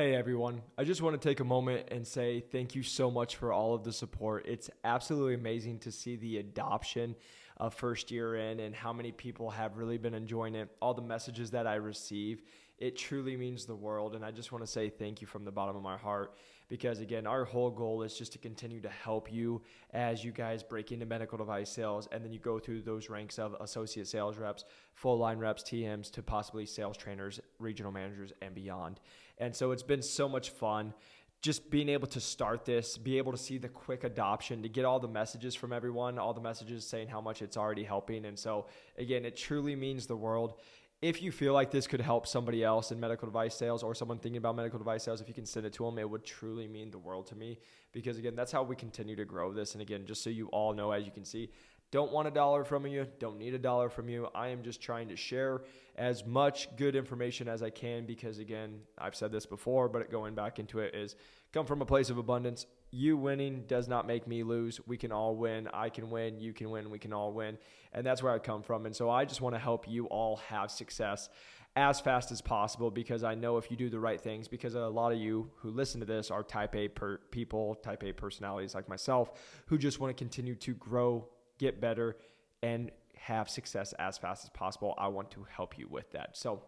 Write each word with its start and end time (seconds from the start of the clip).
Hey 0.00 0.14
everyone, 0.14 0.62
I 0.78 0.84
just 0.84 1.02
want 1.02 1.20
to 1.20 1.28
take 1.28 1.40
a 1.40 1.44
moment 1.44 1.88
and 1.90 2.06
say 2.06 2.40
thank 2.40 2.74
you 2.74 2.82
so 2.82 3.10
much 3.10 3.36
for 3.36 3.52
all 3.52 3.74
of 3.74 3.84
the 3.84 3.92
support. 3.92 4.46
It's 4.48 4.70
absolutely 4.82 5.34
amazing 5.34 5.78
to 5.80 5.92
see 5.92 6.16
the 6.16 6.38
adoption 6.38 7.14
of 7.58 7.74
first 7.74 8.10
year 8.10 8.36
in 8.36 8.60
and 8.60 8.74
how 8.74 8.94
many 8.94 9.12
people 9.12 9.50
have 9.50 9.76
really 9.76 9.98
been 9.98 10.14
enjoying 10.14 10.54
it. 10.54 10.74
All 10.80 10.94
the 10.94 11.02
messages 11.02 11.50
that 11.50 11.66
I 11.66 11.74
receive, 11.74 12.40
it 12.78 12.96
truly 12.96 13.36
means 13.36 13.66
the 13.66 13.76
world. 13.76 14.14
And 14.14 14.24
I 14.24 14.30
just 14.30 14.52
want 14.52 14.64
to 14.64 14.66
say 14.66 14.88
thank 14.88 15.20
you 15.20 15.26
from 15.26 15.44
the 15.44 15.52
bottom 15.52 15.76
of 15.76 15.82
my 15.82 15.98
heart 15.98 16.34
because, 16.70 17.00
again, 17.00 17.26
our 17.26 17.44
whole 17.44 17.70
goal 17.70 18.02
is 18.02 18.16
just 18.16 18.32
to 18.32 18.38
continue 18.38 18.80
to 18.80 18.88
help 18.88 19.30
you 19.30 19.60
as 19.92 20.24
you 20.24 20.32
guys 20.32 20.62
break 20.62 20.92
into 20.92 21.04
medical 21.04 21.36
device 21.36 21.68
sales 21.68 22.08
and 22.10 22.24
then 22.24 22.32
you 22.32 22.38
go 22.38 22.58
through 22.58 22.80
those 22.80 23.10
ranks 23.10 23.38
of 23.38 23.54
associate 23.60 24.08
sales 24.08 24.38
reps, 24.38 24.64
full 24.94 25.18
line 25.18 25.38
reps, 25.38 25.62
TMs, 25.62 26.10
to 26.12 26.22
possibly 26.22 26.64
sales 26.64 26.96
trainers, 26.96 27.38
regional 27.58 27.92
managers, 27.92 28.32
and 28.40 28.54
beyond. 28.54 28.98
And 29.40 29.54
so 29.54 29.72
it's 29.72 29.82
been 29.82 30.02
so 30.02 30.28
much 30.28 30.50
fun 30.50 30.94
just 31.42 31.70
being 31.70 31.88
able 31.88 32.06
to 32.06 32.20
start 32.20 32.66
this, 32.66 32.98
be 32.98 33.16
able 33.16 33.32
to 33.32 33.38
see 33.38 33.56
the 33.56 33.68
quick 33.68 34.04
adoption, 34.04 34.62
to 34.62 34.68
get 34.68 34.84
all 34.84 35.00
the 35.00 35.08
messages 35.08 35.54
from 35.54 35.72
everyone, 35.72 36.18
all 36.18 36.34
the 36.34 36.40
messages 36.40 36.86
saying 36.86 37.08
how 37.08 37.20
much 37.20 37.40
it's 37.40 37.56
already 37.56 37.82
helping. 37.82 38.26
And 38.26 38.38
so, 38.38 38.66
again, 38.98 39.24
it 39.24 39.36
truly 39.38 39.74
means 39.74 40.06
the 40.06 40.16
world 40.16 40.60
if 41.02 41.22
you 41.22 41.32
feel 41.32 41.54
like 41.54 41.70
this 41.70 41.86
could 41.86 42.00
help 42.00 42.26
somebody 42.26 42.62
else 42.62 42.92
in 42.92 43.00
medical 43.00 43.26
device 43.26 43.54
sales 43.54 43.82
or 43.82 43.94
someone 43.94 44.18
thinking 44.18 44.36
about 44.36 44.54
medical 44.54 44.78
device 44.78 45.02
sales, 45.02 45.22
if 45.22 45.28
you 45.28 45.34
can 45.34 45.46
send 45.46 45.64
it 45.64 45.72
to 45.72 45.84
them, 45.84 45.98
it 45.98 46.08
would 46.08 46.24
truly 46.24 46.68
mean 46.68 46.90
the 46.90 46.98
world 46.98 47.26
to 47.28 47.34
me. 47.34 47.58
Because 47.92 48.18
again, 48.18 48.36
that's 48.36 48.52
how 48.52 48.62
we 48.62 48.76
continue 48.76 49.16
to 49.16 49.24
grow 49.24 49.50
this. 49.52 49.72
And 49.72 49.80
again, 49.80 50.04
just 50.04 50.22
so 50.22 50.28
you 50.28 50.48
all 50.48 50.74
know, 50.74 50.90
as 50.90 51.06
you 51.06 51.10
can 51.10 51.24
see, 51.24 51.50
don't 51.90 52.12
want 52.12 52.28
a 52.28 52.30
dollar 52.30 52.64
from 52.64 52.86
you, 52.86 53.06
don't 53.18 53.38
need 53.38 53.54
a 53.54 53.58
dollar 53.58 53.88
from 53.88 54.08
you. 54.08 54.28
I 54.34 54.48
am 54.48 54.62
just 54.62 54.80
trying 54.80 55.08
to 55.08 55.16
share 55.16 55.62
as 55.96 56.24
much 56.24 56.74
good 56.76 56.94
information 56.94 57.48
as 57.48 57.62
I 57.62 57.70
can 57.70 58.06
because, 58.06 58.38
again, 58.38 58.80
I've 58.98 59.14
said 59.14 59.32
this 59.32 59.46
before, 59.46 59.88
but 59.88 60.10
going 60.10 60.34
back 60.34 60.58
into 60.58 60.78
it 60.78 60.94
is 60.94 61.16
come 61.52 61.66
from 61.66 61.82
a 61.82 61.86
place 61.86 62.10
of 62.10 62.18
abundance 62.18 62.66
you 62.92 63.16
winning 63.16 63.64
does 63.68 63.88
not 63.88 64.06
make 64.06 64.26
me 64.26 64.42
lose. 64.42 64.80
We 64.86 64.96
can 64.96 65.12
all 65.12 65.36
win. 65.36 65.68
I 65.72 65.88
can 65.90 66.10
win. 66.10 66.40
You 66.40 66.52
can 66.52 66.70
win. 66.70 66.90
We 66.90 66.98
can 66.98 67.12
all 67.12 67.32
win. 67.32 67.58
And 67.92 68.04
that's 68.04 68.22
where 68.22 68.32
I 68.32 68.38
come 68.38 68.62
from. 68.62 68.86
And 68.86 68.94
so 68.94 69.08
I 69.10 69.24
just 69.24 69.40
want 69.40 69.54
to 69.54 69.58
help 69.58 69.88
you 69.88 70.06
all 70.06 70.36
have 70.48 70.70
success 70.70 71.28
as 71.76 72.00
fast 72.00 72.32
as 72.32 72.40
possible 72.40 72.90
because 72.90 73.22
I 73.22 73.36
know 73.36 73.56
if 73.56 73.70
you 73.70 73.76
do 73.76 73.88
the 73.88 74.00
right 74.00 74.20
things, 74.20 74.48
because 74.48 74.74
a 74.74 74.80
lot 74.80 75.12
of 75.12 75.18
you 75.18 75.50
who 75.58 75.70
listen 75.70 76.00
to 76.00 76.06
this 76.06 76.30
are 76.30 76.42
type 76.42 76.74
A 76.74 76.88
per- 76.88 77.18
people, 77.30 77.76
type 77.76 78.02
A 78.02 78.12
personalities 78.12 78.74
like 78.74 78.88
myself, 78.88 79.30
who 79.66 79.78
just 79.78 80.00
want 80.00 80.16
to 80.16 80.20
continue 80.20 80.56
to 80.56 80.74
grow, 80.74 81.28
get 81.60 81.80
better, 81.80 82.16
and 82.62 82.90
have 83.16 83.48
success 83.48 83.92
as 83.98 84.18
fast 84.18 84.44
as 84.44 84.50
possible. 84.50 84.94
I 84.98 85.08
want 85.08 85.30
to 85.32 85.46
help 85.48 85.78
you 85.78 85.86
with 85.88 86.10
that. 86.12 86.36
So, 86.36 86.62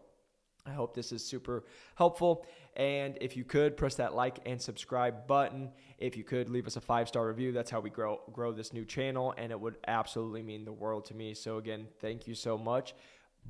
I 0.65 0.71
hope 0.71 0.95
this 0.95 1.11
is 1.11 1.25
super 1.25 1.65
helpful. 1.95 2.45
And 2.77 3.17
if 3.19 3.35
you 3.35 3.43
could 3.43 3.75
press 3.75 3.95
that 3.95 4.15
like 4.15 4.39
and 4.45 4.61
subscribe 4.61 5.27
button, 5.27 5.71
if 5.97 6.15
you 6.15 6.23
could 6.23 6.47
leave 6.47 6.67
us 6.67 6.77
a 6.77 6.81
five 6.81 7.09
star 7.09 7.27
review, 7.27 7.51
that's 7.51 7.69
how 7.69 7.81
we 7.81 7.89
grow 7.89 8.21
grow 8.31 8.53
this 8.53 8.71
new 8.71 8.85
channel, 8.85 9.33
and 9.37 9.51
it 9.51 9.59
would 9.59 9.77
absolutely 9.87 10.41
mean 10.41 10.63
the 10.63 10.71
world 10.71 11.05
to 11.05 11.15
me. 11.15 11.33
So 11.33 11.57
again, 11.57 11.87
thank 11.99 12.27
you 12.27 12.35
so 12.35 12.57
much. 12.57 12.95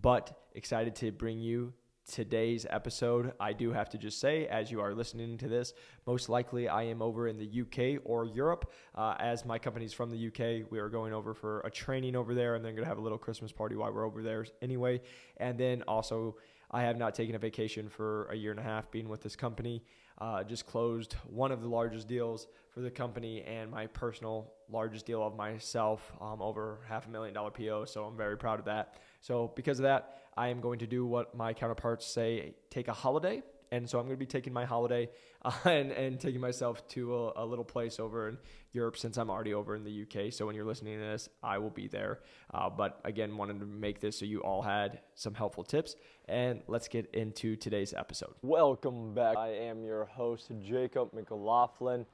But 0.01 0.35
excited 0.53 0.95
to 0.97 1.11
bring 1.11 1.39
you 1.39 1.73
today's 2.11 2.65
episode. 2.69 3.33
I 3.39 3.53
do 3.53 3.71
have 3.71 3.89
to 3.91 3.97
just 3.97 4.19
say, 4.19 4.47
as 4.47 4.71
you 4.71 4.81
are 4.81 4.93
listening 4.93 5.37
to 5.37 5.47
this, 5.47 5.73
most 6.05 6.29
likely 6.29 6.67
I 6.67 6.83
am 6.83 7.01
over 7.01 7.27
in 7.27 7.37
the 7.37 7.61
UK 7.61 8.01
or 8.05 8.25
Europe. 8.25 8.71
Uh, 8.95 9.15
as 9.19 9.45
my 9.45 9.57
company's 9.57 9.93
from 9.93 10.11
the 10.11 10.27
UK, 10.27 10.69
we 10.71 10.79
are 10.79 10.89
going 10.89 11.13
over 11.13 11.33
for 11.33 11.61
a 11.61 11.71
training 11.71 12.15
over 12.15 12.33
there, 12.33 12.55
and 12.55 12.63
then 12.63 12.73
going 12.73 12.83
to 12.83 12.89
have 12.89 12.97
a 12.97 13.01
little 13.01 13.17
Christmas 13.17 13.51
party 13.51 13.75
while 13.75 13.91
we're 13.93 14.05
over 14.05 14.21
there 14.21 14.45
anyway. 14.61 15.01
And 15.37 15.57
then 15.57 15.83
also 15.87 16.35
I 16.71 16.81
have 16.81 16.97
not 16.97 17.13
taken 17.13 17.35
a 17.35 17.39
vacation 17.39 17.87
for 17.87 18.25
a 18.25 18.35
year 18.35 18.51
and 18.51 18.59
a 18.59 18.63
half 18.63 18.89
being 18.89 19.07
with 19.07 19.21
this 19.21 19.35
company. 19.35 19.83
Uh, 20.17 20.43
just 20.43 20.65
closed 20.65 21.13
one 21.27 21.51
of 21.51 21.61
the 21.61 21.67
largest 21.67 22.07
deals 22.07 22.47
for 22.69 22.81
the 22.81 22.89
company 22.89 23.43
and 23.43 23.69
my 23.69 23.87
personal 23.87 24.53
largest 24.71 25.05
deal 25.05 25.21
of 25.25 25.35
myself, 25.35 26.13
um, 26.21 26.41
over 26.41 26.79
half 26.87 27.07
a 27.07 27.09
million 27.09 27.33
dollar 27.33 27.51
PO. 27.51 27.85
So 27.85 28.05
I'm 28.05 28.17
very 28.17 28.37
proud 28.37 28.59
of 28.59 28.65
that. 28.65 28.95
So 29.21 29.51
because 29.55 29.79
of 29.79 29.83
that, 29.83 30.22
I 30.35 30.49
am 30.49 30.61
going 30.61 30.79
to 30.79 30.87
do 30.87 31.05
what 31.05 31.35
my 31.35 31.53
counterparts 31.53 32.05
say: 32.05 32.55
take 32.69 32.87
a 32.87 32.93
holiday 32.93 33.43
and 33.73 33.89
so 33.89 33.97
I'm 33.97 34.05
going 34.05 34.15
to 34.15 34.19
be 34.19 34.27
taking 34.27 34.53
my 34.53 34.65
holiday 34.65 35.09
uh, 35.41 35.51
and, 35.65 35.91
and 35.91 36.19
taking 36.19 36.39
myself 36.39 36.87
to 36.89 37.15
a, 37.15 37.43
a, 37.43 37.45
little 37.45 37.65
place 37.65 37.99
over 37.99 38.29
in 38.29 38.37
Europe 38.71 38.95
since 38.95 39.17
I'm 39.17 39.31
already 39.31 39.55
over 39.55 39.75
in 39.75 39.83
the 39.83 40.03
UK. 40.03 40.31
So 40.31 40.45
when 40.45 40.55
you're 40.55 40.63
listening 40.63 40.99
to 40.99 41.03
this, 41.03 41.27
I 41.41 41.57
will 41.57 41.71
be 41.71 41.87
there. 41.87 42.19
Uh, 42.53 42.69
but 42.69 43.01
again, 43.03 43.35
wanted 43.35 43.59
to 43.61 43.65
make 43.65 43.99
this 43.99 44.19
so 44.19 44.25
you 44.25 44.41
all 44.41 44.61
had 44.61 44.99
some 45.15 45.33
helpful 45.33 45.63
tips. 45.63 45.95
And 46.27 46.61
let's 46.67 46.87
get 46.87 47.09
into 47.15 47.55
today's 47.55 47.95
episode. 47.95 48.35
Welcome 48.43 49.15
back. 49.15 49.37
I 49.37 49.49
am 49.49 49.83
your 49.83 50.05
host, 50.05 50.51
Jacob 50.63 51.11
McLaughlin. 51.11 52.05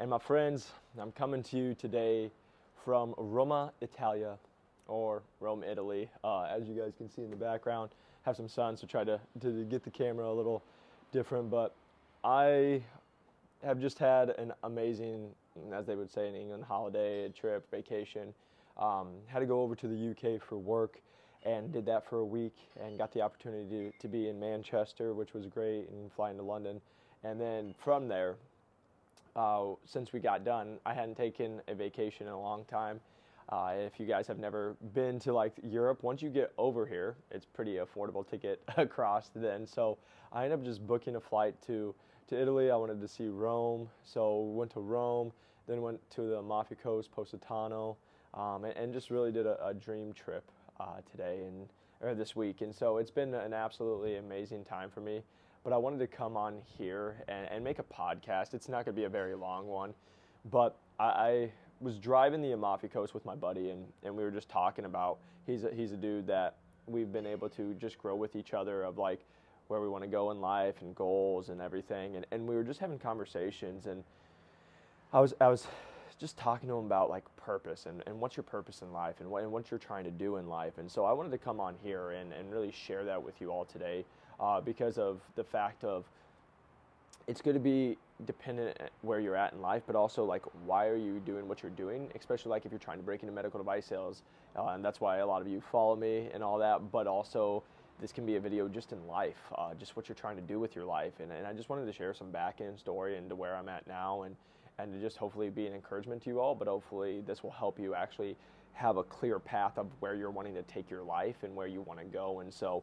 And 0.00 0.10
my 0.10 0.18
friends, 0.18 0.72
I'm 1.00 1.12
coming 1.12 1.44
to 1.44 1.56
you 1.56 1.74
today 1.74 2.32
from 2.84 3.14
Roma, 3.16 3.72
Italia, 3.80 4.36
or 4.88 5.22
Rome, 5.40 5.62
Italy. 5.62 6.10
Uh, 6.24 6.44
as 6.44 6.66
you 6.66 6.74
guys 6.74 6.92
can 6.96 7.08
see 7.08 7.22
in 7.22 7.30
the 7.30 7.36
background, 7.36 7.90
have 8.22 8.36
some 8.36 8.48
sun, 8.48 8.76
so 8.76 8.86
try 8.86 9.04
to, 9.04 9.20
to 9.40 9.64
get 9.64 9.84
the 9.84 9.90
camera 9.90 10.26
a 10.26 10.32
little 10.32 10.62
different, 11.12 11.50
but 11.50 11.74
I 12.24 12.82
have 13.64 13.80
just 13.80 13.98
had 13.98 14.30
an 14.30 14.52
amazing, 14.64 15.30
as 15.72 15.86
they 15.86 15.94
would 15.94 16.10
say 16.10 16.28
in 16.28 16.34
England, 16.34 16.64
holiday, 16.64 17.28
trip, 17.28 17.70
vacation. 17.70 18.34
Um, 18.76 19.08
had 19.26 19.40
to 19.40 19.46
go 19.46 19.62
over 19.62 19.74
to 19.74 19.88
the 19.88 20.10
UK 20.10 20.40
for 20.40 20.56
work 20.56 21.00
and 21.44 21.72
did 21.72 21.86
that 21.86 22.08
for 22.08 22.18
a 22.18 22.24
week 22.24 22.54
and 22.80 22.98
got 22.98 23.12
the 23.12 23.20
opportunity 23.20 23.68
to, 23.68 23.92
to 24.00 24.08
be 24.08 24.28
in 24.28 24.38
Manchester, 24.38 25.14
which 25.14 25.34
was 25.34 25.46
great, 25.46 25.88
and 25.90 26.12
flying 26.12 26.36
to 26.36 26.42
London. 26.42 26.80
And 27.24 27.40
then 27.40 27.74
from 27.82 28.08
there, 28.08 28.36
uh, 29.34 29.74
since 29.84 30.12
we 30.12 30.20
got 30.20 30.44
done, 30.44 30.78
I 30.84 30.94
hadn't 30.94 31.16
taken 31.16 31.60
a 31.68 31.74
vacation 31.74 32.26
in 32.26 32.32
a 32.32 32.40
long 32.40 32.64
time. 32.64 33.00
Uh, 33.48 33.72
if 33.78 33.98
you 33.98 34.04
guys 34.04 34.26
have 34.26 34.38
never 34.38 34.76
been 34.92 35.18
to 35.20 35.32
like 35.32 35.54
Europe, 35.62 36.02
once 36.02 36.20
you 36.20 36.28
get 36.28 36.52
over 36.58 36.84
here, 36.84 37.16
it's 37.30 37.46
pretty 37.46 37.76
affordable 37.76 38.28
to 38.28 38.36
get 38.36 38.62
across 38.76 39.30
then. 39.34 39.66
So 39.66 39.98
I 40.32 40.44
ended 40.44 40.58
up 40.58 40.64
just 40.64 40.86
booking 40.86 41.16
a 41.16 41.20
flight 41.20 41.54
to, 41.66 41.94
to 42.28 42.40
Italy. 42.40 42.70
I 42.70 42.76
wanted 42.76 43.00
to 43.00 43.08
see 43.08 43.28
Rome. 43.28 43.88
So 44.04 44.40
went 44.40 44.70
to 44.72 44.80
Rome, 44.80 45.32
then 45.66 45.80
went 45.80 45.98
to 46.10 46.22
the 46.22 46.36
Amalfi 46.38 46.74
Coast, 46.74 47.10
Positano, 47.10 47.96
um, 48.34 48.64
and, 48.64 48.76
and, 48.76 48.92
just 48.92 49.08
really 49.08 49.32
did 49.32 49.46
a, 49.46 49.66
a 49.66 49.72
dream 49.72 50.12
trip 50.12 50.44
uh, 50.78 51.00
today 51.10 51.44
and 51.46 51.68
or 52.00 52.14
this 52.14 52.36
week. 52.36 52.60
And 52.60 52.74
so 52.74 52.98
it's 52.98 53.10
been 53.10 53.34
an 53.34 53.52
absolutely 53.52 54.16
amazing 54.16 54.64
time 54.64 54.90
for 54.90 55.00
me. 55.00 55.22
But 55.64 55.72
I 55.72 55.76
wanted 55.76 55.98
to 55.98 56.06
come 56.06 56.36
on 56.36 56.58
here 56.64 57.24
and, 57.28 57.48
and 57.50 57.64
make 57.64 57.78
a 57.78 57.82
podcast. 57.82 58.54
It's 58.54 58.68
not 58.68 58.84
going 58.84 58.94
to 58.94 59.00
be 59.00 59.04
a 59.04 59.08
very 59.08 59.34
long 59.34 59.66
one, 59.66 59.92
but 60.50 60.76
I, 61.00 61.04
I 61.04 61.50
was 61.80 61.98
driving 61.98 62.42
the 62.42 62.52
Amalfi 62.52 62.88
Coast 62.88 63.14
with 63.14 63.24
my 63.24 63.34
buddy, 63.34 63.70
and, 63.70 63.86
and 64.02 64.16
we 64.16 64.24
were 64.24 64.30
just 64.30 64.48
talking 64.48 64.84
about 64.84 65.18
he's 65.46 65.64
a, 65.64 65.70
he's 65.70 65.92
a 65.92 65.96
dude 65.96 66.26
that 66.26 66.56
we've 66.86 67.12
been 67.12 67.26
able 67.26 67.48
to 67.50 67.74
just 67.74 67.98
grow 67.98 68.16
with 68.16 68.34
each 68.34 68.54
other 68.54 68.82
of 68.82 68.98
like 68.98 69.20
where 69.68 69.80
we 69.80 69.88
want 69.88 70.02
to 70.02 70.08
go 70.08 70.30
in 70.30 70.40
life 70.40 70.76
and 70.80 70.94
goals 70.94 71.50
and 71.50 71.60
everything, 71.60 72.16
and, 72.16 72.26
and 72.30 72.46
we 72.46 72.54
were 72.54 72.64
just 72.64 72.80
having 72.80 72.98
conversations, 72.98 73.86
and 73.86 74.02
I 75.12 75.20
was 75.20 75.34
I 75.40 75.48
was 75.48 75.66
just 76.18 76.36
talking 76.36 76.68
to 76.68 76.76
him 76.76 76.86
about 76.86 77.10
like 77.10 77.24
purpose 77.36 77.86
and, 77.86 78.02
and 78.06 78.20
what's 78.20 78.36
your 78.36 78.42
purpose 78.42 78.82
in 78.82 78.92
life 78.92 79.20
and 79.20 79.30
what, 79.30 79.42
and 79.42 79.52
what 79.52 79.70
you're 79.70 79.78
trying 79.78 80.04
to 80.04 80.10
do 80.10 80.36
in 80.36 80.48
life. 80.48 80.78
And 80.78 80.90
so 80.90 81.04
I 81.04 81.12
wanted 81.12 81.30
to 81.30 81.38
come 81.38 81.60
on 81.60 81.76
here 81.82 82.10
and, 82.10 82.32
and 82.32 82.50
really 82.50 82.72
share 82.72 83.04
that 83.04 83.22
with 83.22 83.40
you 83.40 83.50
all 83.50 83.64
today 83.64 84.04
uh, 84.40 84.60
because 84.60 84.98
of 84.98 85.20
the 85.36 85.44
fact 85.44 85.84
of 85.84 86.04
it's 87.28 87.42
going 87.42 87.54
to 87.54 87.60
be 87.60 87.98
dependent 88.24 88.76
where 89.02 89.20
you're 89.20 89.36
at 89.36 89.52
in 89.52 89.60
life, 89.60 89.82
but 89.86 89.94
also 89.94 90.24
like 90.24 90.42
why 90.64 90.86
are 90.86 90.96
you 90.96 91.20
doing 91.20 91.46
what 91.46 91.62
you're 91.62 91.70
doing, 91.72 92.08
especially 92.16 92.50
like 92.50 92.64
if 92.64 92.72
you're 92.72 92.78
trying 92.78 92.96
to 92.96 93.04
break 93.04 93.22
into 93.22 93.32
medical 93.32 93.60
device 93.60 93.84
sales, 93.84 94.22
uh, 94.56 94.68
and 94.68 94.84
that's 94.84 95.00
why 95.00 95.18
a 95.18 95.26
lot 95.26 95.42
of 95.42 95.46
you 95.46 95.60
follow 95.60 95.94
me 95.94 96.28
and 96.32 96.42
all 96.42 96.58
that. 96.58 96.90
But 96.90 97.06
also, 97.06 97.62
this 98.00 98.12
can 98.12 98.24
be 98.24 98.36
a 98.36 98.40
video 98.40 98.66
just 98.66 98.92
in 98.92 99.06
life, 99.06 99.36
uh, 99.56 99.74
just 99.74 99.94
what 99.94 100.08
you're 100.08 100.16
trying 100.16 100.36
to 100.36 100.42
do 100.42 100.58
with 100.58 100.74
your 100.74 100.86
life, 100.86 101.12
and, 101.20 101.30
and 101.30 101.46
I 101.46 101.52
just 101.52 101.68
wanted 101.68 101.84
to 101.84 101.92
share 101.92 102.14
some 102.14 102.30
back 102.30 102.60
end 102.60 102.78
story 102.78 103.16
into 103.16 103.34
where 103.34 103.54
I'm 103.54 103.68
at 103.68 103.86
now, 103.86 104.22
and 104.22 104.34
and 104.80 104.92
to 104.92 105.00
just 105.00 105.18
hopefully 105.18 105.50
be 105.50 105.66
an 105.66 105.74
encouragement 105.74 106.22
to 106.22 106.30
you 106.30 106.40
all. 106.40 106.54
But 106.54 106.66
hopefully, 106.66 107.22
this 107.26 107.42
will 107.42 107.50
help 107.50 107.78
you 107.78 107.94
actually 107.94 108.36
have 108.72 108.96
a 108.96 109.02
clear 109.02 109.38
path 109.38 109.76
of 109.76 109.88
where 110.00 110.14
you're 110.14 110.30
wanting 110.30 110.54
to 110.54 110.62
take 110.62 110.88
your 110.88 111.02
life 111.02 111.42
and 111.42 111.54
where 111.54 111.66
you 111.66 111.82
want 111.82 111.98
to 112.00 112.06
go, 112.06 112.40
and 112.40 112.52
so 112.52 112.82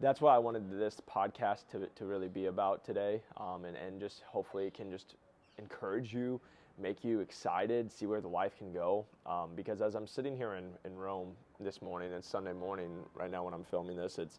that's 0.00 0.20
what 0.20 0.32
I 0.32 0.38
wanted 0.38 0.70
this 0.78 1.00
podcast 1.10 1.68
to, 1.72 1.86
to 1.86 2.04
really 2.04 2.28
be 2.28 2.46
about 2.46 2.84
today. 2.84 3.22
Um, 3.38 3.64
and, 3.64 3.76
and 3.76 4.00
just 4.00 4.22
hopefully 4.26 4.66
it 4.66 4.74
can 4.74 4.90
just 4.90 5.14
encourage 5.58 6.12
you, 6.12 6.40
make 6.78 7.02
you 7.02 7.20
excited, 7.20 7.90
see 7.90 8.06
where 8.06 8.20
the 8.20 8.28
life 8.28 8.58
can 8.58 8.72
go. 8.72 9.06
Um, 9.24 9.50
because 9.56 9.80
as 9.80 9.94
I'm 9.94 10.06
sitting 10.06 10.36
here 10.36 10.54
in, 10.54 10.64
in 10.84 10.96
Rome 10.96 11.32
this 11.60 11.80
morning, 11.80 12.12
it's 12.12 12.28
Sunday 12.28 12.52
morning 12.52 12.90
right 13.14 13.30
now 13.30 13.44
when 13.44 13.54
I'm 13.54 13.64
filming 13.64 13.96
this, 13.96 14.18
it's, 14.18 14.38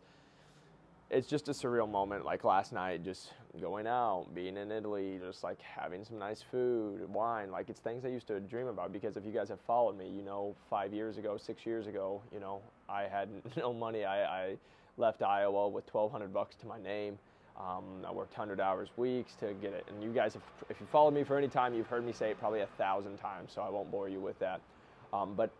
it's 1.09 1.27
just 1.27 1.47
a 1.47 1.53
surreal 1.53 1.89
moment. 1.89 2.23
Like 2.23 2.43
last 2.43 2.71
night, 2.71 3.03
just 3.03 3.33
going 3.59 3.87
out, 3.87 4.27
being 4.35 4.57
in 4.57 4.71
Italy, 4.71 5.19
just 5.25 5.43
like 5.43 5.59
having 5.61 6.03
some 6.03 6.19
nice 6.19 6.43
food, 6.43 7.11
wine. 7.11 7.49
Like 7.49 7.69
it's 7.69 7.79
things 7.79 8.05
I 8.05 8.09
used 8.09 8.27
to 8.27 8.39
dream 8.41 8.67
about. 8.67 8.93
Because 8.93 9.17
if 9.17 9.25
you 9.25 9.31
guys 9.31 9.49
have 9.49 9.61
followed 9.61 9.97
me, 9.97 10.07
you 10.07 10.21
know, 10.21 10.53
five 10.69 10.93
years 10.93 11.17
ago, 11.17 11.37
six 11.37 11.65
years 11.65 11.87
ago, 11.87 12.21
you 12.31 12.39
know, 12.39 12.61
I 12.87 13.03
had 13.03 13.29
no 13.57 13.73
money. 13.73 14.03
I, 14.03 14.49
I 14.49 14.57
left 14.97 15.21
Iowa 15.21 15.69
with 15.69 15.91
1,200 15.93 16.33
bucks 16.33 16.55
to 16.57 16.67
my 16.67 16.79
name. 16.79 17.17
Um, 17.57 18.05
I 18.07 18.11
worked 18.11 18.37
100 18.37 18.59
hours 18.59 18.89
weeks 18.97 19.33
to 19.39 19.53
get 19.61 19.73
it. 19.73 19.85
And 19.89 20.03
you 20.03 20.11
guys, 20.11 20.35
if, 20.35 20.41
if 20.69 20.79
you 20.79 20.85
followed 20.91 21.13
me 21.13 21.23
for 21.23 21.37
any 21.37 21.47
time, 21.47 21.73
you've 21.73 21.87
heard 21.87 22.05
me 22.05 22.13
say 22.13 22.31
it 22.31 22.39
probably 22.39 22.61
a 22.61 22.67
thousand 22.77 23.17
times, 23.17 23.51
so 23.53 23.61
I 23.61 23.69
won't 23.69 23.89
bore 23.89 24.09
you 24.09 24.19
with 24.19 24.37
that. 24.39 24.61
Um, 25.11 25.33
but 25.35 25.51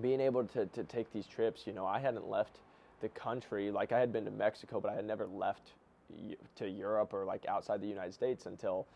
being 0.00 0.20
able 0.20 0.44
to, 0.44 0.66
to 0.66 0.84
take 0.84 1.12
these 1.12 1.26
trips, 1.26 1.66
you 1.66 1.72
know, 1.72 1.86
I 1.86 1.98
hadn't 1.98 2.28
left 2.28 2.60
the 3.00 3.08
country. 3.10 3.70
Like 3.70 3.92
I 3.92 4.00
had 4.00 4.12
been 4.12 4.24
to 4.24 4.30
Mexico, 4.30 4.80
but 4.80 4.90
I 4.90 4.94
had 4.94 5.04
never 5.04 5.26
left 5.26 5.72
to 6.56 6.68
Europe 6.68 7.12
or 7.12 7.24
like 7.24 7.44
outside 7.46 7.80
the 7.80 7.86
United 7.86 8.14
States 8.14 8.46
until 8.46 8.86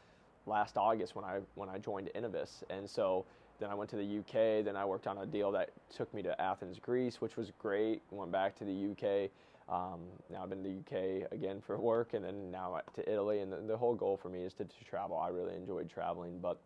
last 0.47 0.77
August 0.77 1.15
when 1.15 1.25
I 1.25 1.41
when 1.55 1.69
I 1.69 1.79
joined 1.79 2.11
Inovus. 2.15 2.63
And 2.71 2.89
so 2.89 3.25
then 3.59 3.71
I 3.71 3.75
went 3.75 3.91
to 3.91 3.97
the 3.97 4.19
UK. 4.19 4.65
Then 4.65 4.77
I 4.77 4.85
worked 4.85 5.07
on 5.07 5.19
a 5.19 5.27
deal 5.27 5.51
that 5.53 5.71
took 5.95 6.13
me 6.15 6.23
to 6.23 6.41
Athens, 6.41 6.79
Greece, 6.79 7.21
which 7.21 7.37
was 7.37 7.53
great. 7.59 8.03
Went 8.11 8.33
back 8.33 8.57
to 8.59 8.65
the 8.65 8.91
UK. 8.93 9.31
Um, 9.69 10.01
now 10.31 10.43
I've 10.43 10.49
been 10.49 10.63
to 10.63 10.69
the 10.69 10.79
UK 10.79 11.33
again 11.33 11.61
for 11.61 11.79
work, 11.81 12.15
and 12.15 12.25
then 12.25 12.51
now 12.51 12.81
to 12.95 13.11
Italy. 13.13 13.41
And 13.41 13.53
the, 13.53 13.59
the 13.59 13.77
whole 13.77 13.95
goal 13.95 14.17
for 14.17 14.29
me 14.29 14.43
is 14.43 14.55
to, 14.55 14.65
to, 14.65 14.85
travel. 14.85 15.19
I 15.19 15.29
really 15.29 15.55
enjoyed 15.55 15.91
traveling, 15.91 16.39
but 16.41 16.61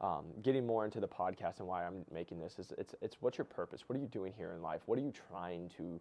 um, 0.00 0.24
getting 0.42 0.66
more 0.66 0.84
into 0.84 0.98
the 0.98 1.08
podcast 1.08 1.58
and 1.58 1.68
why 1.68 1.84
I'm 1.84 2.04
making 2.12 2.40
this 2.40 2.58
is 2.58 2.72
it's 2.78 2.94
it's 3.02 3.16
what's 3.20 3.38
your 3.38 3.44
purpose? 3.44 3.84
What 3.86 3.96
are 3.98 4.00
you 4.00 4.08
doing 4.08 4.32
here 4.36 4.52
in 4.52 4.62
life? 4.62 4.80
What 4.86 4.98
are 4.98 5.02
you 5.02 5.12
trying 5.30 5.70
to 5.76 6.00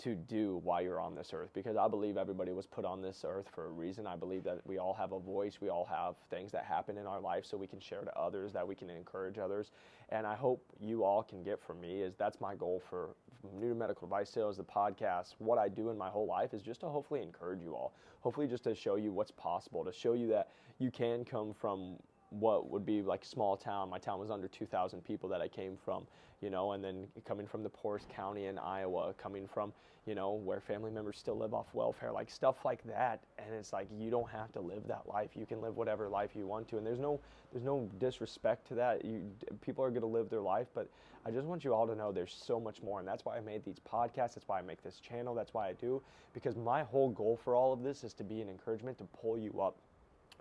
to 0.00 0.14
do 0.14 0.60
while 0.64 0.80
you're 0.80 1.00
on 1.00 1.14
this 1.14 1.32
earth 1.32 1.50
because 1.52 1.76
I 1.76 1.86
believe 1.86 2.16
everybody 2.16 2.52
was 2.52 2.66
put 2.66 2.84
on 2.84 3.02
this 3.02 3.24
earth 3.26 3.46
for 3.54 3.66
a 3.66 3.70
reason. 3.70 4.06
I 4.06 4.16
believe 4.16 4.44
that 4.44 4.60
we 4.66 4.78
all 4.78 4.94
have 4.94 5.12
a 5.12 5.18
voice, 5.20 5.58
we 5.60 5.68
all 5.68 5.86
have 5.86 6.14
things 6.30 6.52
that 6.52 6.64
happen 6.64 6.96
in 6.96 7.06
our 7.06 7.20
life 7.20 7.44
so 7.44 7.56
we 7.56 7.66
can 7.66 7.80
share 7.80 8.02
to 8.02 8.18
others, 8.18 8.52
that 8.52 8.66
we 8.66 8.74
can 8.74 8.88
encourage 8.90 9.38
others. 9.38 9.70
And 10.08 10.26
I 10.26 10.34
hope 10.34 10.64
you 10.80 11.04
all 11.04 11.22
can 11.22 11.42
get 11.42 11.62
from 11.62 11.80
me 11.80 12.02
is 12.02 12.14
that's 12.16 12.40
my 12.40 12.54
goal 12.54 12.82
for 12.88 13.10
new 13.54 13.74
medical 13.74 14.06
device 14.06 14.30
sales, 14.30 14.56
the 14.56 14.64
podcast, 14.64 15.34
what 15.38 15.58
I 15.58 15.68
do 15.68 15.90
in 15.90 15.98
my 15.98 16.08
whole 16.08 16.26
life 16.26 16.54
is 16.54 16.62
just 16.62 16.80
to 16.80 16.88
hopefully 16.88 17.22
encourage 17.22 17.62
you 17.62 17.74
all. 17.74 17.94
Hopefully 18.20 18.46
just 18.46 18.64
to 18.64 18.74
show 18.74 18.96
you 18.96 19.12
what's 19.12 19.30
possible, 19.30 19.84
to 19.84 19.92
show 19.92 20.14
you 20.14 20.28
that 20.28 20.48
you 20.78 20.90
can 20.90 21.24
come 21.24 21.52
from 21.52 21.96
what 22.30 22.70
would 22.70 22.86
be 22.86 23.02
like 23.02 23.24
small 23.24 23.56
town. 23.56 23.90
My 23.90 23.98
town 23.98 24.18
was 24.18 24.30
under 24.30 24.48
2,000 24.48 25.04
people 25.04 25.28
that 25.28 25.40
I 25.40 25.48
came 25.48 25.76
from, 25.84 26.06
you 26.40 26.50
know, 26.50 26.72
and 26.72 26.82
then 26.82 27.06
coming 27.24 27.46
from 27.46 27.62
the 27.62 27.68
poorest 27.68 28.08
county 28.08 28.46
in 28.46 28.58
Iowa, 28.58 29.14
coming 29.14 29.46
from, 29.46 29.72
you 30.06 30.14
know, 30.14 30.32
where 30.32 30.60
family 30.60 30.90
members 30.90 31.18
still 31.18 31.36
live 31.36 31.52
off 31.52 31.66
welfare, 31.74 32.12
like 32.12 32.30
stuff 32.30 32.64
like 32.64 32.82
that. 32.84 33.20
And 33.38 33.54
it's 33.54 33.72
like 33.72 33.88
you 33.98 34.10
don't 34.10 34.30
have 34.30 34.52
to 34.52 34.60
live 34.60 34.86
that 34.86 35.02
life. 35.06 35.30
You 35.34 35.44
can 35.44 35.60
live 35.60 35.76
whatever 35.76 36.08
life 36.08 36.30
you 36.34 36.46
want 36.46 36.68
to, 36.68 36.78
and 36.78 36.86
there's 36.86 37.00
no 37.00 37.20
there's 37.52 37.64
no 37.64 37.90
disrespect 37.98 38.68
to 38.68 38.74
that. 38.76 39.04
You 39.04 39.22
people 39.60 39.84
are 39.84 39.90
going 39.90 40.02
to 40.02 40.06
live 40.06 40.30
their 40.30 40.40
life, 40.40 40.68
but 40.74 40.88
I 41.26 41.30
just 41.30 41.46
want 41.46 41.64
you 41.64 41.74
all 41.74 41.86
to 41.86 41.94
know 41.94 42.12
there's 42.12 42.32
so 42.32 42.60
much 42.60 42.80
more, 42.82 43.00
and 43.00 43.08
that's 43.08 43.24
why 43.24 43.36
I 43.36 43.40
made 43.40 43.64
these 43.64 43.80
podcasts. 43.80 44.34
That's 44.34 44.46
why 44.46 44.60
I 44.60 44.62
make 44.62 44.82
this 44.82 45.00
channel. 45.00 45.34
That's 45.34 45.52
why 45.52 45.68
I 45.68 45.72
do 45.72 46.00
because 46.32 46.56
my 46.56 46.82
whole 46.82 47.10
goal 47.10 47.38
for 47.42 47.54
all 47.54 47.72
of 47.72 47.82
this 47.82 48.04
is 48.04 48.14
to 48.14 48.24
be 48.24 48.40
an 48.40 48.48
encouragement 48.48 48.98
to 48.98 49.04
pull 49.04 49.38
you 49.38 49.60
up 49.60 49.76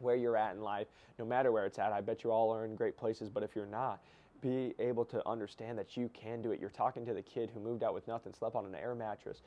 where 0.01 0.15
you're 0.15 0.37
at 0.37 0.55
in 0.55 0.61
life, 0.61 0.87
no 1.17 1.25
matter 1.25 1.51
where 1.51 1.65
it's 1.65 1.79
at. 1.79 1.91
I 1.91 2.01
bet 2.01 2.23
you 2.23 2.31
all 2.31 2.53
are 2.53 2.65
in 2.65 2.75
great 2.75 2.97
places, 2.97 3.29
but 3.29 3.43
if 3.43 3.55
you're 3.55 3.65
not, 3.65 4.01
be 4.41 4.73
able 4.79 5.03
to 5.05 5.27
understand 5.27 5.77
that 5.77 5.97
you 5.97 6.09
can 6.13 6.41
do 6.41 6.51
it. 6.51 6.59
You're 6.59 6.69
talking 6.69 7.05
to 7.05 7.13
the 7.13 7.21
kid 7.21 7.49
who 7.53 7.59
moved 7.59 7.83
out 7.83 7.93
with 7.93 8.07
nothing, 8.07 8.33
slept 8.33 8.55
on 8.55 8.65
an 8.65 8.75
air 8.75 8.95
mattress, 8.95 9.41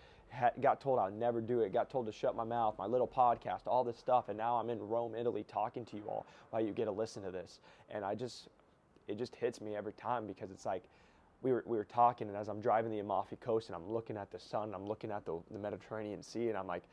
got 0.60 0.80
told 0.80 0.98
I'd 0.98 1.14
never 1.14 1.40
do 1.40 1.60
it, 1.60 1.72
got 1.72 1.90
told 1.90 2.06
to 2.06 2.12
shut 2.12 2.36
my 2.36 2.44
mouth, 2.44 2.74
my 2.78 2.86
little 2.86 3.08
podcast, 3.08 3.66
all 3.66 3.84
this 3.84 3.98
stuff, 3.98 4.28
and 4.28 4.36
now 4.36 4.56
I'm 4.56 4.70
in 4.70 4.78
Rome, 4.78 5.14
Italy, 5.14 5.44
talking 5.48 5.84
to 5.86 5.96
you 5.96 6.04
all 6.08 6.26
while 6.50 6.62
you 6.62 6.72
get 6.72 6.84
to 6.84 6.92
listen 6.92 7.22
to 7.22 7.30
this. 7.30 7.60
And 7.90 8.04
I 8.04 8.14
just, 8.14 8.48
it 9.08 9.18
just 9.18 9.34
hits 9.34 9.60
me 9.60 9.76
every 9.76 9.92
time 9.92 10.26
because 10.26 10.50
it's 10.50 10.66
like, 10.66 10.84
we 11.42 11.52
were, 11.52 11.64
we 11.66 11.76
were 11.76 11.84
talking, 11.84 12.28
and 12.28 12.36
as 12.36 12.48
I'm 12.48 12.60
driving 12.60 12.90
the 12.92 13.00
Amalfi 13.00 13.36
Coast 13.36 13.68
and 13.68 13.76
I'm 13.76 13.90
looking 13.90 14.16
at 14.16 14.30
the 14.30 14.38
sun, 14.38 14.72
I'm 14.74 14.86
looking 14.86 15.10
at 15.10 15.24
the, 15.24 15.38
the 15.50 15.58
Mediterranean 15.58 16.22
Sea, 16.22 16.48
and 16.48 16.56
I'm 16.56 16.68
like, 16.68 16.84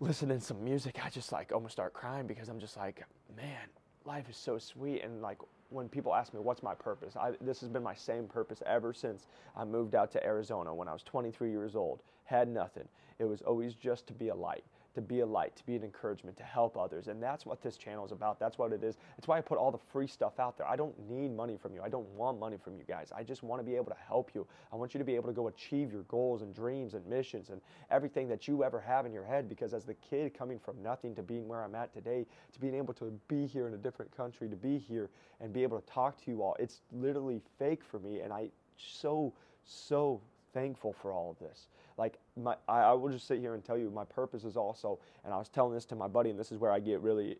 listening 0.00 0.38
to 0.38 0.44
some 0.44 0.62
music, 0.62 0.98
I 1.04 1.10
just 1.10 1.32
like 1.32 1.52
almost 1.52 1.72
start 1.72 1.92
crying 1.92 2.26
because 2.26 2.48
I'm 2.48 2.60
just 2.60 2.76
like, 2.76 3.04
man, 3.36 3.68
life 4.04 4.28
is 4.28 4.36
so 4.36 4.58
sweet. 4.58 5.02
And 5.02 5.20
like 5.20 5.38
when 5.70 5.88
people 5.88 6.14
ask 6.14 6.32
me 6.32 6.40
what's 6.40 6.62
my 6.62 6.74
purpose, 6.74 7.16
I, 7.16 7.32
this 7.40 7.60
has 7.60 7.68
been 7.68 7.82
my 7.82 7.94
same 7.94 8.26
purpose 8.26 8.62
ever 8.66 8.92
since 8.92 9.26
I 9.56 9.64
moved 9.64 9.94
out 9.94 10.10
to 10.12 10.24
Arizona 10.24 10.74
when 10.74 10.88
I 10.88 10.92
was 10.92 11.02
23 11.02 11.50
years 11.50 11.74
old. 11.74 12.02
Had 12.24 12.48
nothing. 12.48 12.86
It 13.18 13.24
was 13.24 13.42
always 13.42 13.74
just 13.74 14.06
to 14.08 14.14
be 14.14 14.28
a 14.28 14.34
light 14.34 14.64
to 14.98 15.02
be 15.02 15.20
a 15.20 15.26
light, 15.26 15.54
to 15.54 15.64
be 15.64 15.76
an 15.76 15.84
encouragement, 15.84 16.36
to 16.36 16.42
help 16.42 16.76
others. 16.76 17.06
And 17.06 17.22
that's 17.22 17.46
what 17.46 17.62
this 17.62 17.76
channel 17.76 18.04
is 18.04 18.10
about. 18.10 18.40
That's 18.40 18.58
what 18.58 18.72
it 18.72 18.82
is. 18.82 18.96
It's 19.16 19.28
why 19.28 19.38
I 19.38 19.40
put 19.40 19.56
all 19.56 19.70
the 19.70 19.78
free 19.92 20.08
stuff 20.08 20.40
out 20.40 20.58
there. 20.58 20.66
I 20.66 20.74
don't 20.74 20.94
need 21.08 21.34
money 21.34 21.56
from 21.56 21.72
you. 21.74 21.82
I 21.82 21.88
don't 21.88 22.08
want 22.08 22.40
money 22.40 22.56
from 22.62 22.76
you 22.76 22.82
guys. 22.82 23.12
I 23.14 23.22
just 23.22 23.44
want 23.44 23.60
to 23.60 23.64
be 23.64 23.76
able 23.76 23.92
to 23.92 23.96
help 24.06 24.32
you. 24.34 24.46
I 24.72 24.76
want 24.76 24.94
you 24.94 24.98
to 24.98 25.04
be 25.04 25.14
able 25.14 25.28
to 25.28 25.32
go 25.32 25.46
achieve 25.46 25.92
your 25.92 26.02
goals 26.02 26.42
and 26.42 26.52
dreams 26.52 26.94
and 26.94 27.06
missions 27.06 27.50
and 27.50 27.60
everything 27.90 28.28
that 28.28 28.48
you 28.48 28.64
ever 28.64 28.80
have 28.80 29.06
in 29.06 29.12
your 29.12 29.24
head. 29.24 29.48
Because 29.48 29.72
as 29.72 29.84
the 29.84 29.94
kid 29.94 30.36
coming 30.36 30.58
from 30.58 30.82
nothing 30.82 31.14
to 31.14 31.22
being 31.22 31.46
where 31.46 31.62
I'm 31.62 31.76
at 31.76 31.94
today, 31.94 32.26
to 32.52 32.60
being 32.60 32.74
able 32.74 32.94
to 32.94 33.12
be 33.28 33.46
here 33.46 33.68
in 33.68 33.74
a 33.74 33.78
different 33.78 34.14
country, 34.16 34.48
to 34.48 34.56
be 34.56 34.78
here 34.78 35.10
and 35.40 35.52
be 35.52 35.62
able 35.62 35.80
to 35.80 35.86
talk 35.86 36.20
to 36.24 36.30
you 36.30 36.42
all, 36.42 36.56
it's 36.58 36.80
literally 36.92 37.40
fake 37.58 37.84
for 37.84 38.00
me. 38.00 38.20
And 38.20 38.32
I 38.32 38.48
so, 38.76 39.32
so 39.64 40.20
thankful 40.52 40.92
for 40.92 41.12
all 41.12 41.30
of 41.30 41.38
this. 41.38 41.68
Like 41.98 42.18
my, 42.36 42.54
I, 42.68 42.80
I 42.82 42.92
will 42.92 43.10
just 43.10 43.26
sit 43.26 43.40
here 43.40 43.54
and 43.54 43.64
tell 43.64 43.76
you 43.76 43.90
my 43.90 44.04
purpose 44.04 44.44
is 44.44 44.56
also, 44.56 44.98
and 45.24 45.34
I 45.34 45.36
was 45.36 45.48
telling 45.48 45.74
this 45.74 45.84
to 45.86 45.96
my 45.96 46.08
buddy, 46.08 46.30
and 46.30 46.38
this 46.38 46.52
is 46.52 46.58
where 46.58 46.70
I 46.70 46.78
get 46.78 47.00
really 47.00 47.38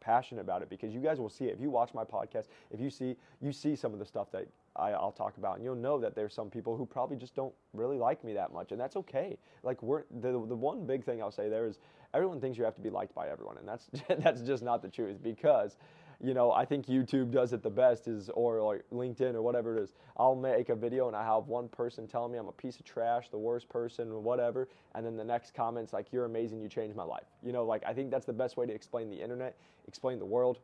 passionate 0.00 0.40
about 0.40 0.62
it 0.62 0.70
because 0.70 0.94
you 0.94 1.00
guys 1.00 1.18
will 1.18 1.28
see 1.28 1.46
it. 1.46 1.54
If 1.54 1.60
you 1.60 1.68
watch 1.68 1.92
my 1.92 2.04
podcast, 2.04 2.46
if 2.70 2.80
you 2.80 2.88
see 2.88 3.16
you 3.42 3.52
see 3.52 3.74
some 3.74 3.92
of 3.92 3.98
the 3.98 4.04
stuff 4.04 4.30
that 4.30 4.46
I, 4.76 4.92
will 4.92 5.10
talk 5.10 5.36
about, 5.38 5.56
and 5.56 5.64
you'll 5.64 5.74
know 5.74 5.98
that 5.98 6.14
there's 6.14 6.32
some 6.32 6.48
people 6.48 6.76
who 6.76 6.86
probably 6.86 7.16
just 7.16 7.34
don't 7.34 7.52
really 7.72 7.98
like 7.98 8.22
me 8.22 8.32
that 8.34 8.52
much, 8.52 8.70
and 8.72 8.80
that's 8.80 8.96
okay. 8.96 9.36
Like 9.64 9.82
we're 9.82 10.04
the 10.20 10.30
the 10.30 10.54
one 10.54 10.86
big 10.86 11.04
thing 11.04 11.20
I'll 11.20 11.32
say 11.32 11.48
there 11.48 11.66
is 11.66 11.80
everyone 12.14 12.40
thinks 12.40 12.56
you 12.56 12.64
have 12.64 12.76
to 12.76 12.80
be 12.80 12.90
liked 12.90 13.14
by 13.14 13.28
everyone, 13.28 13.58
and 13.58 13.66
that's 13.66 13.90
that's 14.22 14.42
just 14.42 14.62
not 14.62 14.82
the 14.82 14.88
truth 14.88 15.22
because 15.22 15.76
you 16.22 16.34
know, 16.34 16.52
I 16.52 16.64
think 16.64 16.86
YouTube 16.86 17.30
does 17.30 17.52
it 17.52 17.62
the 17.62 17.70
best 17.70 18.08
is, 18.08 18.30
or 18.30 18.62
like 18.62 18.84
LinkedIn 18.92 19.34
or 19.34 19.42
whatever 19.42 19.76
it 19.76 19.82
is. 19.82 19.92
I'll 20.16 20.34
make 20.34 20.68
a 20.68 20.74
video 20.74 21.08
and 21.08 21.16
I 21.16 21.24
have 21.24 21.46
one 21.46 21.68
person 21.68 22.06
telling 22.06 22.32
me 22.32 22.38
I'm 22.38 22.48
a 22.48 22.52
piece 22.52 22.78
of 22.78 22.84
trash, 22.84 23.28
the 23.28 23.38
worst 23.38 23.68
person, 23.68 24.22
whatever, 24.22 24.68
and 24.94 25.04
then 25.04 25.16
the 25.16 25.24
next 25.24 25.54
comment's 25.54 25.92
like, 25.92 26.12
"You're 26.12 26.24
amazing, 26.24 26.60
you 26.60 26.68
changed 26.68 26.96
my 26.96 27.04
life." 27.04 27.26
You 27.42 27.52
know, 27.52 27.64
like 27.64 27.82
I 27.86 27.92
think 27.92 28.10
that's 28.10 28.26
the 28.26 28.32
best 28.32 28.56
way 28.56 28.66
to 28.66 28.72
explain 28.72 29.10
the 29.10 29.20
internet, 29.20 29.56
explain 29.86 30.18
the 30.18 30.26
world 30.26 30.58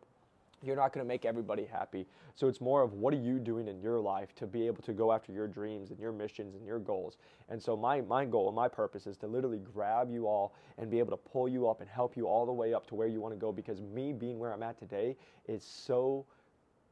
you're 0.63 0.77
not 0.77 0.93
going 0.93 1.05
to 1.05 1.09
make 1.09 1.25
everybody 1.25 1.65
happy. 1.65 2.07
So 2.35 2.49
it's 2.49 2.61
more 2.61 2.83
of 2.83 2.95
what 2.95 3.13
are 3.13 3.19
you 3.19 3.39
doing 3.39 3.69
in 3.69 3.81
your 3.81 3.99
life 4.01 4.35
to 4.37 4.47
be 4.47 4.67
able 4.67 4.83
to 4.83 4.93
go 4.93 5.13
after 5.13 5.33
your 5.33 5.49
dreams 5.49 5.91
and 5.91 5.99
your 5.99 6.13
missions 6.13 6.55
and 6.55 6.65
your 6.67 6.79
goals. 6.79 7.17
And 7.49 7.61
so 7.61 7.77
my 7.77 8.01
my 8.01 8.25
goal 8.25 8.49
and 8.49 8.57
my 8.57 8.69
purpose 8.69 9.07
is 9.07 9.17
to 9.19 9.27
literally 9.27 9.59
grab 9.59 10.11
you 10.11 10.27
all 10.27 10.55
and 10.79 10.91
be 10.91 10.99
able 10.99 11.11
to 11.11 11.17
pull 11.17 11.49
you 11.49 11.69
up 11.69 11.81
and 11.81 11.91
help 11.91 12.17
you 12.17 12.27
all 12.27 12.47
the 12.47 12.53
way 12.53 12.75
up 12.75 12.87
to 12.89 12.95
where 12.95 13.09
you 13.09 13.21
want 13.21 13.35
to 13.35 13.39
go 13.41 13.53
because 13.53 13.81
me 13.81 14.13
being 14.13 14.39
where 14.39 14.53
I'm 14.53 14.63
at 14.63 14.79
today 14.79 15.17
is 15.49 15.63
so 15.65 16.25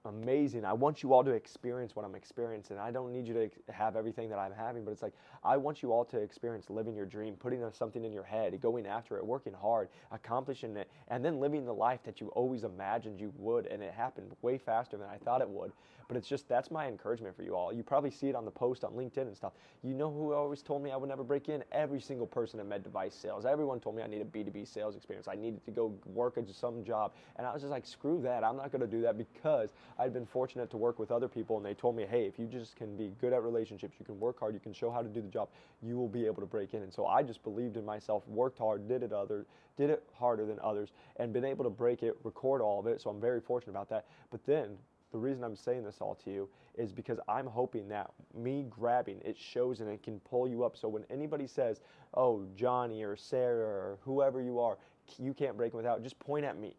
amazing. 0.05 0.65
I 0.65 0.73
want 0.73 1.03
you 1.03 1.13
all 1.13 1.23
to 1.25 1.31
experience 1.31 1.95
what 1.95 2.05
I'm 2.05 2.15
experiencing. 2.15 2.79
I 2.79 2.91
don't 2.91 3.13
need 3.13 3.27
you 3.27 3.35
to 3.35 3.73
have 3.73 3.97
everything 3.97 4.31
that 4.31 4.39
I'm 4.39 4.53
having, 4.53 4.85
but 4.85 4.93
it's 4.93 5.03
like 5.03 5.13
I 5.45 5.57
want 5.57 5.83
you 5.83 5.93
all 5.93 6.05
to 6.07 6.19
experience 6.19 6.71
living 6.71 6.95
your 6.95 7.07
dream, 7.07 7.35
putting 7.35 7.63
something 7.73 8.05
in 8.05 8.13
your 8.13 8.25
head, 8.25 8.59
going 8.61 8.87
after 8.87 9.17
it, 9.19 9.27
working 9.27 9.53
hard, 9.53 9.89
accomplishing 10.11 10.77
it, 10.77 10.91
and 11.09 11.25
then 11.25 11.39
living 11.39 11.67
the 11.67 11.75
life 11.75 12.03
that 12.05 12.21
you 12.21 12.29
always 12.29 12.65
imagined 12.65 13.21
you 13.21 13.33
would. 13.37 13.67
And 13.67 13.83
it 13.83 13.93
happened 13.93 14.33
way 14.43 14.59
faster 14.59 14.97
than 14.97 15.09
I 15.09 15.17
thought 15.19 15.43
it 15.43 15.49
would. 15.49 15.73
But 16.11 16.17
it's 16.17 16.27
just 16.27 16.49
that's 16.49 16.73
my 16.73 16.89
encouragement 16.89 17.37
for 17.37 17.45
you 17.45 17.55
all. 17.55 17.73
You 17.73 17.85
probably 17.85 18.11
see 18.11 18.29
it 18.29 18.35
on 18.35 18.45
the 18.45 18.51
post 18.51 18.83
on 18.83 18.95
LinkedIn 18.95 19.29
and 19.29 19.37
stuff. 19.37 19.53
You 19.85 19.95
know 19.95 20.11
who 20.11 20.33
always 20.33 20.61
told 20.61 20.83
me 20.83 20.91
I 20.91 20.97
would 20.97 21.09
never 21.09 21.23
break 21.23 21.49
in? 21.49 21.63
Every 21.71 22.01
single 22.01 22.27
person 22.27 22.59
in 22.59 22.69
med 22.69 22.83
device 22.83 23.15
sales. 23.15 23.47
Everyone 23.47 23.79
told 23.79 23.95
me 23.95 24.03
I 24.03 24.09
need 24.09 24.21
a 24.21 24.25
B2B 24.25 24.67
sales 24.67 24.97
experience. 24.97 25.29
I 25.29 25.37
needed 25.37 25.65
to 25.67 25.71
go 25.71 25.95
work 26.07 26.37
at 26.37 26.49
some 26.51 26.83
job. 26.83 27.13
And 27.37 27.47
I 27.47 27.53
was 27.53 27.63
just 27.63 27.71
like, 27.71 27.87
screw 27.87 28.21
that. 28.23 28.43
I'm 28.43 28.57
not 28.57 28.73
going 28.73 28.81
to 28.81 28.89
do 28.89 29.01
that 29.03 29.17
because 29.19 29.71
I'd 30.01 30.15
been 30.15 30.25
fortunate 30.25 30.71
to 30.71 30.79
work 30.79 30.99
with 30.99 31.11
other 31.11 31.29
people 31.29 31.59
and 31.59 31.67
they 31.67 31.75
told 31.75 31.95
me, 31.95 32.07
hey, 32.09 32.25
if 32.25 32.39
you 32.39 32.47
just 32.47 32.75
can 32.75 32.97
be 32.97 33.13
good 33.21 33.35
at 33.35 33.43
relationships, 33.43 33.97
you 33.99 34.07
can 34.07 34.19
work 34.19 34.41
hard, 34.41 34.55
you 34.55 34.61
can 34.61 34.73
show 34.73 34.91
how 34.91 35.03
to 35.03 35.09
do 35.09 35.21
the 35.21 35.29
job, 35.29 35.51
you 35.83 35.99
will 35.99 36.09
be 36.09 36.25
able 36.25 36.41
to 36.41 36.47
break 36.47 36.73
in. 36.73 36.83
And 36.83 36.93
so 36.93 37.05
I 37.05 37.23
just 37.23 37.43
believed 37.43 37.77
in 37.77 37.85
myself, 37.85 38.27
worked 38.27 38.59
hard, 38.59 38.89
did 38.89 39.03
it 39.03 39.13
other, 39.13 39.45
did 39.77 39.91
it 39.91 40.03
harder 40.15 40.47
than 40.47 40.59
others, 40.63 40.93
and 41.17 41.35
been 41.35 41.45
able 41.45 41.65
to 41.65 41.71
break 41.71 42.03
it, 42.03 42.17
record 42.25 42.63
all 42.63 42.81
of 42.81 42.87
it. 42.87 43.03
So 43.03 43.11
I'm 43.11 43.21
very 43.21 43.41
fortunate 43.41 43.73
about 43.73 43.91
that. 43.91 44.07
But 44.31 44.45
then 44.47 44.79
the 45.13 45.19
reason 45.19 45.45
I'm 45.45 45.57
saying 45.57 45.85
this 45.85 46.01
all 46.01 46.15
to 46.25 46.31
you 46.31 46.49
is 46.77 46.93
because 46.93 47.19
I'm 47.29 47.47
hoping 47.47 47.87
that 47.89 48.11
me 48.35 48.65
grabbing 48.71 49.21
it 49.23 49.37
shows 49.37 49.81
and 49.81 49.91
it 49.91 50.03
can 50.03 50.19
pull 50.21 50.49
you 50.49 50.65
up. 50.65 50.79
So 50.79 50.89
when 50.89 51.05
anybody 51.11 51.47
says, 51.47 51.81
"Oh, 52.15 52.47
Johnny 52.55 53.03
or 53.03 53.17
Sarah 53.17 53.67
or 53.67 53.99
whoever 54.03 54.41
you 54.41 54.61
are, 54.61 54.79
you 55.19 55.35
can't 55.35 55.57
break 55.57 55.75
without," 55.75 56.03
just 56.03 56.19
point 56.21 56.47
at 56.47 56.57
me. 56.59 56.77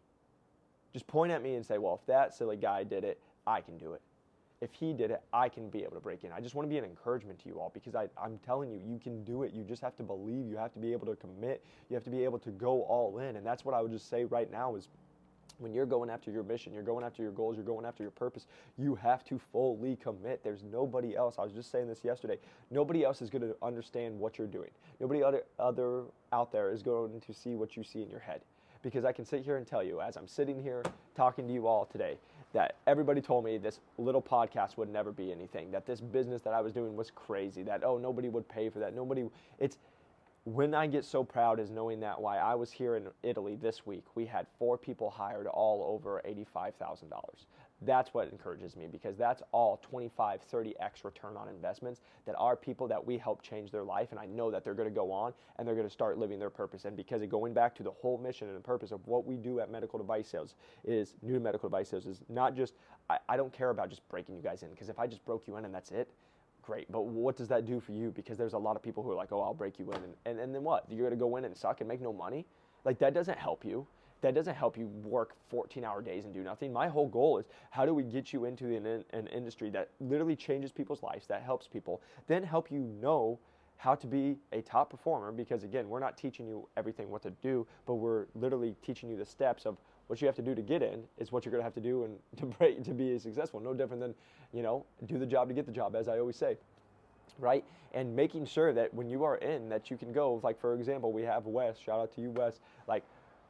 Just 0.92 1.06
point 1.06 1.32
at 1.32 1.42
me 1.42 1.54
and 1.54 1.64
say, 1.64 1.78
"Well, 1.78 1.98
if 2.00 2.06
that 2.06 2.34
silly 2.34 2.56
guy 2.56 2.84
did 2.84 3.04
it, 3.04 3.20
I 3.46 3.60
can 3.60 3.78
do 3.78 3.92
it." 3.92 4.02
If 4.60 4.72
he 4.74 4.92
did 4.92 5.10
it, 5.10 5.20
I 5.32 5.48
can 5.48 5.68
be 5.70 5.82
able 5.82 5.96
to 5.96 6.00
break 6.00 6.22
in. 6.22 6.30
I 6.30 6.40
just 6.40 6.54
want 6.54 6.68
to 6.68 6.70
be 6.70 6.78
an 6.78 6.84
encouragement 6.84 7.40
to 7.40 7.48
you 7.48 7.58
all 7.58 7.72
because 7.74 7.96
I, 7.96 8.06
I'm 8.16 8.38
telling 8.46 8.70
you, 8.70 8.80
you 8.86 9.00
can 9.00 9.24
do 9.24 9.42
it. 9.42 9.52
You 9.52 9.64
just 9.64 9.82
have 9.82 9.96
to 9.96 10.04
believe. 10.04 10.46
You 10.46 10.56
have 10.56 10.72
to 10.74 10.78
be 10.78 10.92
able 10.92 11.06
to 11.06 11.16
commit. 11.16 11.64
You 11.90 11.94
have 11.94 12.04
to 12.04 12.10
be 12.10 12.22
able 12.22 12.38
to 12.38 12.50
go 12.50 12.82
all 12.82 13.18
in. 13.18 13.34
And 13.34 13.44
that's 13.44 13.64
what 13.64 13.74
I 13.74 13.82
would 13.82 13.90
just 13.90 14.08
say 14.08 14.24
right 14.24 14.48
now 14.52 14.76
is 14.76 14.86
when 15.58 15.74
you're 15.74 15.84
going 15.86 16.10
after 16.10 16.30
your 16.30 16.44
mission, 16.44 16.72
you're 16.72 16.84
going 16.84 17.04
after 17.04 17.22
your 17.24 17.32
goals, 17.32 17.56
you're 17.56 17.64
going 17.64 17.84
after 17.84 18.04
your 18.04 18.12
purpose, 18.12 18.46
you 18.78 18.94
have 18.94 19.24
to 19.24 19.40
fully 19.50 19.96
commit. 19.96 20.44
There's 20.44 20.62
nobody 20.62 21.16
else. 21.16 21.36
I 21.40 21.42
was 21.42 21.52
just 21.52 21.72
saying 21.72 21.88
this 21.88 22.04
yesterday. 22.04 22.38
Nobody 22.70 23.04
else 23.04 23.20
is 23.20 23.30
going 23.30 23.42
to 23.42 23.56
understand 23.62 24.18
what 24.18 24.38
you're 24.38 24.46
doing. 24.46 24.70
Nobody 25.00 25.22
other, 25.22 25.42
other 25.58 26.04
out 26.32 26.52
there 26.52 26.70
is 26.70 26.82
going 26.82 27.20
to 27.20 27.34
see 27.34 27.54
what 27.54 27.76
you 27.76 27.82
see 27.82 28.02
in 28.02 28.10
your 28.10 28.20
head. 28.20 28.42
Because 28.82 29.04
I 29.04 29.12
can 29.12 29.24
sit 29.24 29.44
here 29.44 29.56
and 29.56 29.66
tell 29.66 29.82
you, 29.82 30.00
as 30.00 30.16
I'm 30.16 30.26
sitting 30.26 30.60
here 30.62 30.82
talking 31.14 31.46
to 31.46 31.52
you 31.52 31.66
all 31.66 31.86
today, 31.86 32.18
that 32.52 32.76
everybody 32.86 33.20
told 33.20 33.44
me 33.44 33.56
this 33.58 33.80
little 33.96 34.20
podcast 34.20 34.76
would 34.76 34.88
never 34.88 35.12
be 35.12 35.32
anything, 35.32 35.70
that 35.70 35.86
this 35.86 36.00
business 36.00 36.42
that 36.42 36.52
I 36.52 36.60
was 36.60 36.72
doing 36.72 36.96
was 36.96 37.10
crazy, 37.10 37.62
that, 37.62 37.82
oh, 37.84 37.96
nobody 37.96 38.28
would 38.28 38.48
pay 38.48 38.68
for 38.68 38.78
that. 38.80 38.94
Nobody, 38.94 39.24
it's, 39.58 39.78
when 40.44 40.74
I 40.74 40.88
get 40.88 41.04
so 41.04 41.22
proud 41.22 41.60
is 41.60 41.70
knowing 41.70 42.00
that 42.00 42.20
why 42.20 42.38
I 42.38 42.54
was 42.56 42.72
here 42.72 42.96
in 42.96 43.06
Italy 43.22 43.54
this 43.54 43.86
week, 43.86 44.04
we 44.16 44.26
had 44.26 44.46
four 44.58 44.76
people 44.76 45.08
hired 45.08 45.46
all 45.46 45.94
over 45.94 46.20
$85,000. 46.26 47.12
That's 47.84 48.12
what 48.14 48.28
encourages 48.30 48.76
me 48.76 48.86
because 48.90 49.16
that's 49.16 49.42
all 49.52 49.80
25, 49.82 50.40
30x 50.52 51.04
return 51.04 51.36
on 51.36 51.48
investments 51.48 52.00
that 52.26 52.34
are 52.38 52.56
people 52.56 52.88
that 52.88 53.04
we 53.04 53.18
help 53.18 53.42
change 53.42 53.70
their 53.70 53.82
life. 53.84 54.08
And 54.10 54.18
I 54.20 54.26
know 54.26 54.50
that 54.50 54.64
they're 54.64 54.74
going 54.74 54.88
to 54.88 54.94
go 54.94 55.10
on 55.12 55.32
and 55.56 55.66
they're 55.66 55.74
going 55.74 55.86
to 55.86 55.92
start 55.92 56.18
living 56.18 56.38
their 56.38 56.50
purpose. 56.50 56.84
And 56.84 56.96
because 56.96 57.22
of 57.22 57.28
going 57.28 57.54
back 57.54 57.74
to 57.76 57.82
the 57.82 57.90
whole 57.90 58.18
mission 58.18 58.48
and 58.48 58.56
the 58.56 58.60
purpose 58.60 58.92
of 58.92 59.04
what 59.06 59.26
we 59.26 59.36
do 59.36 59.60
at 59.60 59.70
medical 59.70 59.98
device 59.98 60.28
sales 60.28 60.54
is 60.84 61.14
new 61.22 61.34
to 61.34 61.40
medical 61.40 61.68
device 61.68 61.88
sales 61.88 62.06
is 62.06 62.20
not 62.28 62.56
just, 62.56 62.74
I, 63.10 63.18
I 63.28 63.36
don't 63.36 63.52
care 63.52 63.70
about 63.70 63.90
just 63.90 64.08
breaking 64.08 64.36
you 64.36 64.42
guys 64.42 64.62
in 64.62 64.70
because 64.70 64.88
if 64.88 64.98
I 64.98 65.06
just 65.06 65.24
broke 65.24 65.46
you 65.46 65.56
in 65.56 65.64
and 65.64 65.74
that's 65.74 65.90
it, 65.90 66.08
great. 66.62 66.90
But 66.90 67.06
what 67.06 67.36
does 67.36 67.48
that 67.48 67.66
do 67.66 67.80
for 67.80 67.92
you? 67.92 68.10
Because 68.10 68.38
there's 68.38 68.52
a 68.52 68.58
lot 68.58 68.76
of 68.76 68.82
people 68.82 69.02
who 69.02 69.10
are 69.10 69.16
like, 69.16 69.32
oh, 69.32 69.40
I'll 69.40 69.54
break 69.54 69.78
you 69.78 69.90
in. 69.92 69.96
And, 69.96 70.14
and, 70.24 70.40
and 70.40 70.54
then 70.54 70.62
what? 70.62 70.84
You're 70.88 71.08
going 71.08 71.10
to 71.10 71.16
go 71.16 71.36
in 71.36 71.44
and 71.44 71.56
suck 71.56 71.80
and 71.80 71.88
make 71.88 72.00
no 72.00 72.12
money? 72.12 72.46
Like, 72.84 72.98
that 73.00 73.14
doesn't 73.14 73.38
help 73.38 73.64
you. 73.64 73.86
That 74.22 74.34
doesn't 74.34 74.54
help 74.54 74.78
you 74.78 74.86
work 74.86 75.34
14 75.48 75.84
hour 75.84 76.00
days 76.00 76.24
and 76.24 76.32
do 76.32 76.42
nothing. 76.42 76.72
My 76.72 76.86
whole 76.86 77.08
goal 77.08 77.38
is 77.38 77.46
how 77.70 77.84
do 77.84 77.92
we 77.92 78.04
get 78.04 78.32
you 78.32 78.44
into 78.44 78.74
an, 78.74 79.04
an 79.12 79.26
industry 79.26 79.68
that 79.70 79.90
literally 80.00 80.36
changes 80.36 80.70
people's 80.70 81.02
lives, 81.02 81.26
that 81.26 81.42
helps 81.42 81.66
people, 81.66 82.00
then 82.28 82.44
help 82.44 82.70
you 82.70 82.80
know 83.00 83.40
how 83.82 83.96
to 83.96 84.06
be 84.06 84.36
a 84.52 84.62
top 84.62 84.90
performer 84.90 85.32
because 85.32 85.64
again 85.64 85.88
we're 85.88 85.98
not 85.98 86.16
teaching 86.16 86.46
you 86.46 86.68
everything 86.76 87.10
what 87.10 87.20
to 87.20 87.32
do 87.42 87.66
but 87.84 87.94
we're 87.94 88.26
literally 88.36 88.76
teaching 88.80 89.10
you 89.10 89.16
the 89.16 89.26
steps 89.26 89.66
of 89.66 89.76
what 90.12 90.20
you 90.20 90.26
have 90.26 90.36
to 90.36 90.42
do 90.42 90.54
to 90.54 90.60
get 90.60 90.82
in 90.82 91.02
is 91.16 91.32
what 91.32 91.42
you're 91.42 91.50
going 91.50 91.60
to 91.60 91.64
have 91.64 91.72
to 91.72 91.80
do 91.80 92.04
and 92.04 92.18
to 92.36 92.44
break 92.44 92.84
to 92.84 92.92
be 92.92 93.18
successful. 93.18 93.60
No 93.60 93.72
different 93.72 94.02
than, 94.02 94.14
you 94.52 94.62
know, 94.62 94.84
do 95.06 95.16
the 95.16 95.24
job 95.24 95.48
to 95.48 95.54
get 95.54 95.64
the 95.64 95.72
job, 95.72 95.96
as 95.96 96.06
I 96.06 96.18
always 96.18 96.36
say, 96.36 96.58
right? 97.38 97.64
And 97.94 98.14
making 98.14 98.44
sure 98.44 98.74
that 98.74 98.92
when 98.92 99.08
you 99.08 99.24
are 99.24 99.36
in, 99.36 99.70
that 99.70 99.90
you 99.90 99.96
can 99.96 100.12
go. 100.12 100.38
Like 100.42 100.60
for 100.60 100.74
example, 100.74 101.12
we 101.14 101.22
have 101.22 101.46
Wes. 101.46 101.78
Shout 101.78 101.98
out 101.98 102.14
to 102.16 102.20
you, 102.20 102.30
Wes. 102.30 102.60
Like 102.86 103.04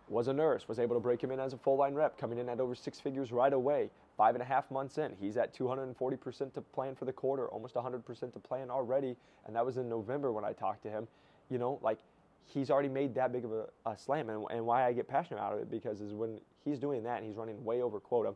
was 0.09 0.29
a 0.29 0.33
nurse, 0.33 0.69
was 0.69 0.79
able 0.79 0.95
to 0.95 1.01
break 1.01 1.21
him 1.21 1.33
in 1.33 1.41
as 1.41 1.53
a 1.53 1.57
full 1.57 1.77
line 1.77 1.95
rep, 1.95 2.17
coming 2.17 2.39
in 2.39 2.49
at 2.49 2.61
over 2.61 2.77
six 2.77 3.01
figures 3.01 3.33
right 3.33 3.53
away. 3.53 3.91
Five 4.17 4.37
and 4.37 4.43
a 4.43 4.47
half 4.47 4.71
months 4.71 4.99
in, 4.99 5.17
he's 5.21 5.37
at 5.37 5.53
240% 5.53 6.55
to 6.55 6.61
plan 6.61 6.95
for 6.95 7.07
the 7.07 7.13
quarter, 7.13 7.49
almost 7.49 7.75
100% 7.75 8.33
to 8.33 8.39
plan 8.39 8.71
already, 8.71 9.17
and 9.47 9.57
that 9.57 9.67
was 9.67 9.79
in 9.79 9.89
November 9.89 10.31
when 10.31 10.45
I 10.45 10.53
talked 10.53 10.85
to 10.85 10.91
him. 10.91 11.09
You 11.51 11.59
know, 11.59 11.81
like 11.83 11.99
he's 12.47 12.71
already 12.71 12.89
made 12.89 13.15
that 13.15 13.33
big 13.33 13.45
of 13.45 13.53
a, 13.53 13.67
a 13.87 13.97
slam. 13.97 14.29
And, 14.29 14.45
and, 14.51 14.65
why 14.65 14.87
I 14.87 14.93
get 14.93 15.09
passionate 15.09 15.39
about 15.39 15.59
it 15.59 15.71
because 15.71 16.01
is 16.01 16.13
when 16.13 16.41
he's 16.65 16.79
doing 16.79 17.03
that 17.05 17.19
and 17.19 17.27
he's 17.27 17.37
running 17.37 17.63
way 17.65 17.83
over 17.83 18.01
quota, 18.01 18.35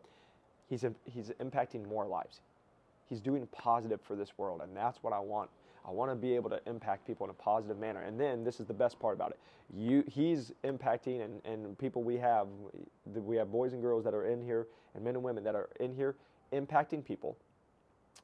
he's, 0.68 0.84
he's 1.04 1.30
impacting 1.40 1.86
more 1.88 2.06
lives. 2.06 2.40
He's 3.08 3.20
doing 3.20 3.46
positive 3.52 4.00
for 4.00 4.16
this 4.16 4.36
world, 4.36 4.62
and 4.62 4.76
that's 4.76 5.02
what 5.02 5.12
I 5.12 5.20
want. 5.20 5.48
I 5.86 5.90
want 5.90 6.10
to 6.10 6.16
be 6.16 6.34
able 6.34 6.50
to 6.50 6.60
impact 6.66 7.06
people 7.06 7.24
in 7.24 7.30
a 7.30 7.34
positive 7.34 7.78
manner. 7.78 8.02
And 8.02 8.18
then 8.18 8.42
this 8.42 8.58
is 8.58 8.66
the 8.66 8.74
best 8.74 8.98
part 8.98 9.14
about 9.14 9.30
it. 9.30 9.38
You, 9.72 10.02
he's 10.08 10.52
impacting, 10.64 11.24
and, 11.24 11.40
and 11.44 11.78
people 11.78 12.02
we 12.02 12.16
have, 12.16 12.48
we 13.04 13.36
have 13.36 13.52
boys 13.52 13.72
and 13.72 13.80
girls 13.80 14.02
that 14.04 14.14
are 14.14 14.26
in 14.26 14.42
here, 14.42 14.66
and 14.94 15.04
men 15.04 15.14
and 15.14 15.22
women 15.22 15.44
that 15.44 15.54
are 15.54 15.68
in 15.78 15.94
here, 15.94 16.16
impacting 16.52 17.04
people 17.04 17.36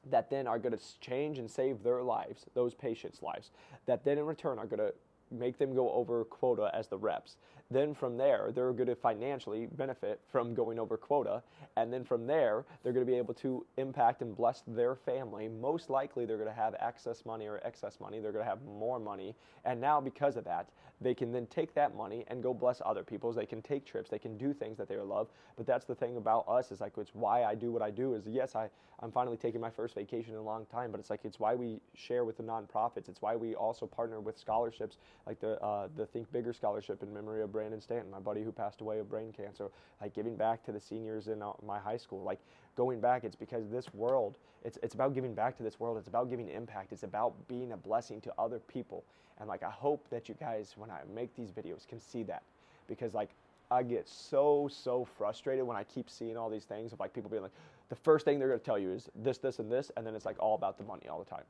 that 0.09 0.29
then 0.29 0.47
are 0.47 0.59
going 0.59 0.77
to 0.77 0.99
change 0.99 1.39
and 1.39 1.49
save 1.49 1.83
their 1.83 2.03
lives, 2.03 2.45
those 2.53 2.73
patients' 2.73 3.21
lives, 3.21 3.51
that 3.85 4.03
then 4.03 4.17
in 4.17 4.25
return 4.25 4.59
are 4.59 4.65
going 4.65 4.79
to 4.79 4.93
make 5.33 5.57
them 5.57 5.73
go 5.73 5.91
over 5.91 6.23
quota 6.25 6.69
as 6.73 6.87
the 6.87 6.97
reps. 6.97 7.37
Then 7.73 7.93
from 7.95 8.17
there, 8.17 8.51
they're 8.53 8.71
going 8.71 8.87
to 8.87 8.95
financially 8.95 9.65
benefit 9.65 10.21
from 10.31 10.53
going 10.53 10.79
over 10.79 10.95
quota. 10.95 11.41
And 11.75 11.91
then 11.91 12.03
from 12.03 12.27
there, 12.27 12.65
they're 12.83 12.93
going 12.93 13.05
to 13.05 13.11
be 13.11 13.17
able 13.17 13.33
to 13.35 13.65
impact 13.77 14.21
and 14.21 14.35
bless 14.35 14.63
their 14.67 14.95
family. 14.95 15.47
Most 15.47 15.89
likely, 15.89 16.25
they're 16.25 16.37
going 16.37 16.49
to 16.49 16.55
have 16.55 16.75
excess 16.79 17.25
money 17.25 17.47
or 17.47 17.59
excess 17.65 17.99
money. 17.99 18.19
They're 18.19 18.31
going 18.31 18.45
to 18.45 18.49
have 18.49 18.63
more 18.63 18.99
money. 18.99 19.35
And 19.65 19.81
now, 19.81 19.99
because 19.99 20.37
of 20.37 20.43
that, 20.45 20.69
they 21.01 21.13
can 21.13 21.31
then 21.31 21.47
take 21.47 21.73
that 21.73 21.95
money 21.95 22.23
and 22.27 22.41
go 22.41 22.53
bless 22.53 22.81
other 22.85 23.03
people's. 23.03 23.35
They 23.35 23.45
can 23.45 23.61
take 23.61 23.85
trips. 23.85 24.09
They 24.09 24.19
can 24.19 24.37
do 24.37 24.53
things 24.53 24.77
that 24.77 24.87
they 24.87 24.97
love. 24.97 25.27
But 25.57 25.65
that's 25.65 25.85
the 25.85 25.95
thing 25.95 26.17
about 26.17 26.47
us 26.47 26.71
is 26.71 26.79
like, 26.79 26.93
it's 26.97 27.13
why 27.13 27.43
I 27.43 27.55
do 27.55 27.71
what 27.71 27.81
I 27.81 27.91
do 27.91 28.13
is 28.13 28.23
yes, 28.27 28.55
I, 28.55 28.69
I'm 28.99 29.11
finally 29.11 29.37
taking 29.37 29.59
my 29.59 29.69
first 29.69 29.95
vacation 29.95 30.33
in 30.33 30.39
a 30.39 30.43
long 30.43 30.65
time, 30.67 30.91
but 30.91 30.99
it's 30.99 31.09
like, 31.09 31.21
it's 31.25 31.39
why 31.39 31.55
we 31.55 31.81
share 31.95 32.23
with 32.23 32.37
the 32.37 32.43
nonprofits. 32.43 33.09
It's 33.09 33.21
why 33.21 33.35
we 33.35 33.53
also 33.55 33.85
partner 33.85 34.21
with 34.21 34.37
scholarships 34.37 34.97
like 35.27 35.39
the, 35.41 35.61
uh, 35.61 35.89
the 35.97 36.05
Think 36.05 36.31
Bigger 36.31 36.53
Scholarship 36.53 37.03
in 37.03 37.13
memory 37.13 37.41
of 37.41 37.51
Brandon 37.63 37.79
Stanton, 37.79 38.11
my 38.11 38.19
buddy 38.19 38.43
who 38.43 38.51
passed 38.51 38.81
away 38.81 38.99
of 38.99 39.09
brain 39.09 39.31
cancer, 39.31 39.69
like 40.01 40.13
giving 40.13 40.35
back 40.35 40.65
to 40.65 40.73
the 40.73 40.81
seniors 40.81 41.29
in 41.29 41.41
uh, 41.41 41.53
my 41.65 41.79
high 41.79 41.95
school, 41.95 42.21
like 42.21 42.39
going 42.75 42.99
back. 42.99 43.23
It's 43.23 43.37
because 43.37 43.69
this 43.69 43.93
world, 43.93 44.37
it's, 44.65 44.77
it's 44.83 44.95
about 44.95 45.13
giving 45.13 45.33
back 45.33 45.55
to 45.57 45.63
this 45.63 45.79
world. 45.79 45.97
It's 45.97 46.09
about 46.09 46.29
giving 46.29 46.49
impact. 46.49 46.91
It's 46.91 47.03
about 47.03 47.33
being 47.47 47.71
a 47.71 47.77
blessing 47.77 48.19
to 48.19 48.33
other 48.37 48.59
people. 48.59 49.05
And 49.39 49.47
like, 49.47 49.63
I 49.63 49.69
hope 49.69 50.05
that 50.09 50.27
you 50.27 50.35
guys, 50.37 50.73
when 50.75 50.91
I 50.91 50.99
make 51.15 51.33
these 51.37 51.51
videos, 51.51 51.87
can 51.87 52.01
see 52.01 52.23
that 52.23 52.43
because 52.89 53.13
like, 53.13 53.29
I 53.71 53.81
get 53.81 54.09
so, 54.09 54.69
so 54.69 55.05
frustrated 55.05 55.65
when 55.65 55.77
I 55.77 55.85
keep 55.85 56.09
seeing 56.09 56.35
all 56.35 56.49
these 56.49 56.65
things 56.65 56.91
of 56.91 56.99
like 56.99 57.13
people 57.13 57.29
being 57.29 57.43
like, 57.43 57.53
the 57.87 57.95
first 57.95 58.25
thing 58.25 58.39
they're 58.39 58.51
to 58.51 58.57
tell 58.57 58.77
you 58.77 58.91
is 58.91 59.09
this, 59.15 59.37
this, 59.37 59.59
and 59.59 59.71
this, 59.71 59.89
and 59.95 60.05
then 60.05 60.15
it's 60.15 60.25
like 60.25 60.35
all 60.39 60.55
about 60.55 60.77
the 60.77 60.83
money 60.83 61.07
all 61.09 61.19
the 61.19 61.29
time. 61.29 61.45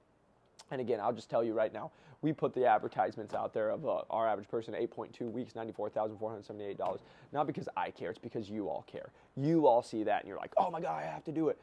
And 0.74 0.82
again, 0.82 1.00
I'll 1.00 1.14
just 1.14 1.30
tell 1.30 1.44
you 1.44 1.54
right 1.54 1.72
now, 1.72 1.92
we 2.24 2.34
put 2.34 2.56
the 2.56 2.66
advertisements 2.66 3.36
out 3.36 3.54
there 3.54 3.70
of 3.70 3.86
uh, 3.86 4.02
our 4.10 4.28
average 4.28 4.48
person 4.48 4.74
8.2 4.74 5.32
weeks, 5.32 5.54
$94,478. 5.54 7.00
Not 7.32 7.46
because 7.46 7.70
I 7.78 7.92
care, 7.92 8.10
it's 8.10 8.18
because 8.18 8.50
you 8.50 8.70
all 8.70 8.84
care. 8.88 9.12
You 9.38 9.68
all 9.68 9.84
see 9.84 10.04
that 10.04 10.22
and 10.22 10.28
you're 10.28 10.40
like, 10.40 10.54
oh 10.58 10.72
my 10.72 10.82
God, 10.82 10.96
I 11.00 11.06
have 11.06 11.24
to 11.26 11.32
do 11.32 11.50
it. 11.50 11.62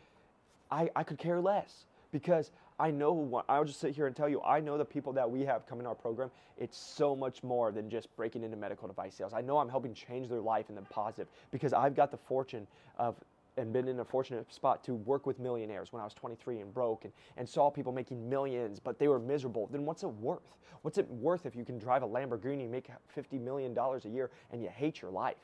I, 0.70 0.88
I 0.94 1.02
could 1.02 1.18
care 1.18 1.40
less 1.40 1.86
because 2.12 2.52
I 2.78 2.92
know 2.92 3.12
what, 3.12 3.46
I'll 3.48 3.64
just 3.64 3.80
sit 3.80 3.96
here 3.96 4.06
and 4.06 4.14
tell 4.14 4.28
you, 4.28 4.40
I 4.42 4.60
know 4.60 4.78
the 4.78 4.84
people 4.84 5.12
that 5.14 5.28
we 5.28 5.42
have 5.42 5.66
come 5.66 5.80
in 5.80 5.86
our 5.86 5.94
program, 5.96 6.30
it's 6.56 6.78
so 6.78 7.16
much 7.16 7.42
more 7.42 7.72
than 7.72 7.90
just 7.90 8.14
breaking 8.14 8.44
into 8.44 8.56
medical 8.56 8.86
device 8.86 9.16
sales. 9.16 9.32
I 9.34 9.40
know 9.40 9.58
I'm 9.58 9.68
helping 9.68 9.92
change 9.92 10.28
their 10.28 10.40
life 10.40 10.66
in 10.68 10.76
the 10.76 10.82
positive 10.82 11.26
because 11.50 11.72
I've 11.72 11.96
got 11.96 12.12
the 12.12 12.16
fortune 12.16 12.68
of 12.96 13.16
and 13.56 13.72
been 13.72 13.88
in 13.88 14.00
a 14.00 14.04
fortunate 14.04 14.52
spot 14.52 14.82
to 14.84 14.94
work 14.94 15.26
with 15.26 15.38
millionaires 15.38 15.92
when 15.92 16.00
I 16.00 16.04
was 16.04 16.14
23 16.14 16.60
and 16.60 16.72
broke 16.72 17.04
and, 17.04 17.12
and 17.36 17.48
saw 17.48 17.70
people 17.70 17.92
making 17.92 18.28
millions, 18.28 18.80
but 18.80 18.98
they 18.98 19.08
were 19.08 19.18
miserable, 19.18 19.68
then 19.72 19.84
what's 19.84 20.02
it 20.02 20.08
worth? 20.08 20.56
What's 20.82 20.98
it 20.98 21.08
worth 21.10 21.46
if 21.46 21.54
you 21.54 21.64
can 21.64 21.78
drive 21.78 22.02
a 22.02 22.08
Lamborghini 22.08 22.68
make 22.68 22.88
$50 23.16 23.40
million 23.40 23.76
a 23.76 24.08
year 24.08 24.30
and 24.52 24.62
you 24.62 24.68
hate 24.68 25.02
your 25.02 25.10
life? 25.10 25.36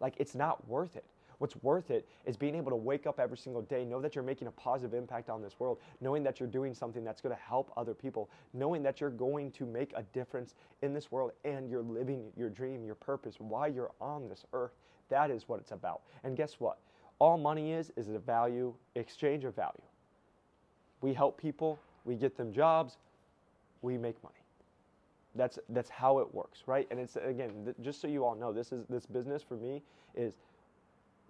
Like, 0.00 0.14
it's 0.18 0.34
not 0.34 0.66
worth 0.68 0.96
it. 0.96 1.04
What's 1.38 1.56
worth 1.62 1.90
it 1.90 2.08
is 2.24 2.36
being 2.36 2.54
able 2.54 2.70
to 2.70 2.76
wake 2.76 3.06
up 3.06 3.18
every 3.18 3.36
single 3.36 3.62
day, 3.62 3.84
know 3.84 4.00
that 4.00 4.14
you're 4.14 4.24
making 4.24 4.48
a 4.48 4.52
positive 4.52 4.94
impact 4.94 5.28
on 5.28 5.42
this 5.42 5.58
world, 5.58 5.78
knowing 6.00 6.22
that 6.22 6.38
you're 6.38 6.48
doing 6.48 6.74
something 6.74 7.04
that's 7.04 7.20
going 7.20 7.34
to 7.34 7.42
help 7.42 7.72
other 7.76 7.94
people, 7.94 8.30
knowing 8.52 8.82
that 8.82 9.00
you're 9.00 9.10
going 9.10 9.50
to 9.52 9.66
make 9.66 9.92
a 9.96 10.02
difference 10.02 10.54
in 10.82 10.94
this 10.94 11.10
world 11.10 11.32
and 11.44 11.68
you're 11.68 11.82
living 11.82 12.30
your 12.36 12.48
dream, 12.48 12.84
your 12.84 12.94
purpose, 12.94 13.36
why 13.38 13.66
you're 13.66 13.90
on 14.00 14.28
this 14.28 14.44
earth. 14.52 14.72
That 15.08 15.30
is 15.30 15.48
what 15.48 15.60
it's 15.60 15.72
about. 15.72 16.02
And 16.22 16.36
guess 16.36 16.54
what? 16.60 16.78
All 17.18 17.38
money 17.38 17.72
is 17.72 17.92
is 17.96 18.08
a 18.08 18.18
value, 18.18 18.74
exchange 18.94 19.44
of 19.44 19.54
value. 19.54 19.82
We 21.00 21.14
help 21.14 21.40
people, 21.40 21.78
we 22.04 22.14
get 22.14 22.36
them 22.36 22.52
jobs, 22.52 22.96
we 23.82 23.98
make 23.98 24.22
money. 24.22 24.34
That's 25.34 25.58
that's 25.68 25.90
how 25.90 26.18
it 26.18 26.32
works, 26.34 26.62
right? 26.66 26.86
And 26.90 27.00
it's 27.00 27.16
again, 27.16 27.64
th- 27.64 27.76
just 27.82 28.00
so 28.00 28.08
you 28.08 28.24
all 28.24 28.34
know, 28.34 28.52
this 28.52 28.72
is 28.72 28.84
this 28.88 29.06
business 29.06 29.42
for 29.42 29.56
me 29.56 29.82
is 30.14 30.36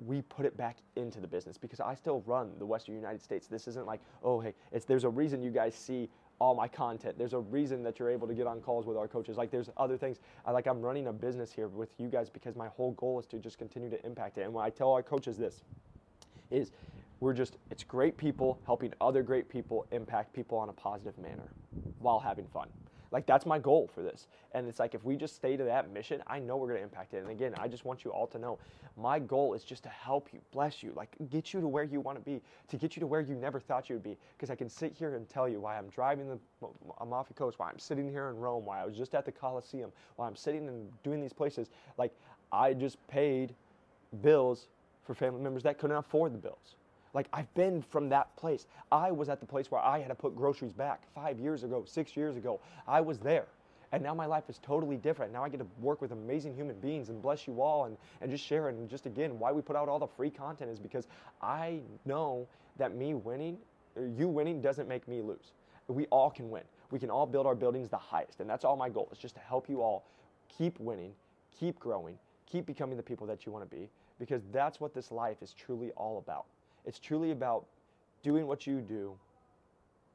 we 0.00 0.22
put 0.22 0.44
it 0.44 0.56
back 0.56 0.78
into 0.96 1.20
the 1.20 1.26
business 1.26 1.56
because 1.56 1.80
I 1.80 1.94
still 1.94 2.22
run 2.26 2.50
the 2.58 2.66
Western 2.66 2.94
United 2.94 3.22
States. 3.22 3.46
This 3.46 3.68
isn't 3.68 3.86
like, 3.86 4.00
oh 4.22 4.40
hey, 4.40 4.54
it's 4.72 4.84
there's 4.84 5.04
a 5.04 5.08
reason 5.08 5.42
you 5.42 5.50
guys 5.50 5.74
see 5.74 6.08
all 6.40 6.54
my 6.54 6.68
content. 6.68 7.16
There's 7.18 7.32
a 7.32 7.38
reason 7.38 7.82
that 7.84 7.98
you're 7.98 8.10
able 8.10 8.26
to 8.26 8.34
get 8.34 8.46
on 8.46 8.60
calls 8.60 8.86
with 8.86 8.96
our 8.96 9.08
coaches. 9.08 9.36
Like 9.36 9.50
there's 9.50 9.70
other 9.76 9.96
things. 9.96 10.18
I 10.44 10.50
like 10.50 10.66
I'm 10.66 10.80
running 10.80 11.06
a 11.06 11.12
business 11.12 11.52
here 11.52 11.68
with 11.68 11.90
you 11.98 12.08
guys 12.08 12.28
because 12.28 12.56
my 12.56 12.68
whole 12.68 12.92
goal 12.92 13.20
is 13.20 13.26
to 13.26 13.38
just 13.38 13.58
continue 13.58 13.90
to 13.90 14.04
impact 14.04 14.38
it. 14.38 14.42
And 14.42 14.52
when 14.52 14.64
I 14.64 14.70
tell 14.70 14.92
our 14.92 15.02
coaches 15.02 15.36
this 15.36 15.62
is 16.50 16.72
we're 17.20 17.32
just 17.32 17.56
it's 17.70 17.84
great 17.84 18.16
people 18.16 18.60
helping 18.66 18.92
other 19.00 19.22
great 19.22 19.48
people 19.48 19.86
impact 19.92 20.32
people 20.32 20.58
on 20.58 20.68
a 20.68 20.72
positive 20.72 21.16
manner 21.18 21.52
while 22.00 22.18
having 22.18 22.46
fun. 22.46 22.68
Like 23.11 23.26
that's 23.26 23.46
my 23.46 23.58
goal 23.58 23.90
for 23.94 24.02
this. 24.02 24.26
And 24.52 24.66
it's 24.66 24.78
like 24.78 24.94
if 24.94 25.04
we 25.04 25.16
just 25.16 25.37
stay 25.37 25.56
to 25.56 25.64
that 25.64 25.92
mission, 25.92 26.23
I 26.26 26.38
know 26.38 26.56
we're 26.56 26.68
going 26.68 26.78
to 26.78 26.84
impact 26.84 27.14
it. 27.14 27.18
And 27.18 27.30
again, 27.30 27.54
I 27.58 27.68
just 27.68 27.84
want 27.84 28.04
you 28.04 28.11
all 28.11 28.26
to 28.28 28.38
know 28.38 28.58
my 28.96 29.18
goal 29.18 29.54
is 29.54 29.64
just 29.64 29.82
to 29.84 29.88
help 29.88 30.28
you, 30.32 30.40
bless 30.52 30.82
you, 30.82 30.92
like 30.94 31.11
get 31.30 31.52
you 31.52 31.61
to 31.61 31.68
where 31.68 31.84
you 31.84 32.00
want 32.00 32.18
to 32.18 32.25
be, 32.25 32.40
to 32.68 32.76
get 32.76 32.96
you 32.96 33.00
to 33.00 33.06
where 33.06 33.20
you 33.20 33.34
never 33.34 33.61
thought 33.61 33.88
you 33.88 33.96
would 33.96 34.02
be. 34.02 34.16
Because 34.37 34.50
I 34.50 34.54
can 34.54 34.68
sit 34.68 34.92
here 34.92 35.14
and 35.14 35.28
tell 35.28 35.49
you 35.49 35.61
why 35.61 35.76
I'm 35.76 35.88
driving 35.88 36.28
the 36.28 36.68
Amalfi 37.00 37.34
Coast, 37.34 37.58
why 37.58 37.68
I'm 37.68 37.78
sitting 37.78 38.08
here 38.08 38.30
in 38.30 38.37
Rome, 38.37 38.64
why 38.64 38.80
I 38.80 38.84
was 38.84 38.96
just 38.96 39.14
at 39.14 39.25
the 39.25 39.32
Coliseum, 39.32 39.92
why 40.16 40.26
I'm 40.26 40.37
sitting 40.37 40.68
and 40.68 40.90
doing 41.02 41.20
these 41.20 41.32
places. 41.32 41.68
Like 41.99 42.12
I 42.52 42.75
just 42.75 43.04
paid 43.08 43.54
bills 44.23 44.68
for 45.02 45.14
family 45.14 45.40
members 45.42 45.62
that 45.64 45.78
couldn't 45.78 45.96
afford 45.96 46.32
the 46.32 46.38
bills. 46.38 46.76
Like 47.14 47.28
I've 47.33 47.52
been 47.54 47.80
from 47.80 48.09
that 48.11 48.37
place. 48.37 48.66
I 48.92 49.12
was 49.12 49.28
at 49.28 49.40
the 49.40 49.47
place 49.47 49.71
where 49.71 49.80
I 49.80 50.00
had 50.00 50.09
to 50.09 50.14
put 50.14 50.37
groceries 50.37 50.73
back 50.73 51.02
five 51.14 51.38
years 51.38 51.62
ago, 51.62 51.85
six 51.87 52.16
years 52.16 52.37
ago. 52.37 52.61
I 52.87 53.00
was 53.00 53.18
there. 53.18 53.47
And 53.92 54.02
now 54.02 54.12
my 54.12 54.26
life 54.26 54.44
is 54.49 54.59
totally 54.59 54.97
different. 54.97 55.33
Now 55.33 55.44
I 55.44 55.49
get 55.49 55.61
to 55.61 55.66
work 55.80 56.02
with 56.02 56.11
amazing 56.11 56.56
human 56.56 56.75
beings 56.80 57.11
and 57.11 57.23
bless 57.23 57.47
you 57.47 57.62
all 57.62 57.85
and, 57.85 57.97
and 58.21 58.28
just 58.28 58.44
share. 58.44 58.68
And 58.68 58.90
just 58.90 59.06
again, 59.06 59.38
why 59.38 59.52
we 59.52 59.62
put 59.62 59.76
out 59.76 59.88
all 59.88 60.00
the 60.00 60.09
free 60.09 60.30
content 60.30 60.68
is 60.68 60.80
because 60.80 61.06
I 61.40 61.78
know 62.04 62.49
that 62.76 62.97
me 62.97 63.14
winning, 63.14 63.56
you 64.16 64.26
winning, 64.26 64.61
doesn't 64.61 64.88
make 64.88 65.06
me 65.06 65.23
lose. 65.23 65.52
We 65.87 66.06
all 66.06 66.28
can 66.28 66.50
win. 66.50 66.64
We 66.90 66.99
can 66.99 67.09
all 67.09 67.25
build 67.25 67.47
our 67.47 67.54
buildings 67.54 67.88
the 67.88 67.97
highest. 67.97 68.40
And 68.40 68.50
that's 68.50 68.64
all 68.64 68.76
my 68.76 68.88
goal 68.88 69.09
is 69.12 69.18
just 69.18 69.37
to 69.37 69.40
help 69.40 69.68
you 69.68 69.80
all 69.80 70.09
keep 70.49 70.80
winning, 70.80 71.12
keep 71.56 71.78
growing, 71.78 72.18
keep 72.47 72.66
becoming 72.66 72.97
the 72.97 73.02
people 73.02 73.28
that 73.28 73.47
you 73.47 73.52
want 73.52 73.68
to 73.68 73.76
be 73.76 73.88
because 74.18 74.42
that's 74.52 74.80
what 74.80 74.92
this 74.92 75.12
life 75.12 75.37
is 75.40 75.52
truly 75.52 75.92
all 75.92 76.18
about. 76.18 76.47
It's 76.84 76.98
truly 76.98 77.30
about 77.30 77.66
doing 78.22 78.46
what 78.46 78.66
you 78.66 78.80
do, 78.80 79.14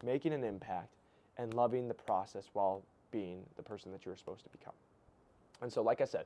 making 0.03 0.33
an 0.33 0.43
impact, 0.43 0.89
and 1.37 1.53
loving 1.53 1.87
the 1.87 1.93
process 1.93 2.49
while 2.53 2.83
being 3.11 3.41
the 3.55 3.63
person 3.63 3.91
that 3.91 4.05
you're 4.05 4.17
supposed 4.17 4.43
to 4.43 4.49
become. 4.49 4.73
And 5.61 5.71
so, 5.71 5.81
like 5.81 6.01
I 6.01 6.05
said, 6.05 6.25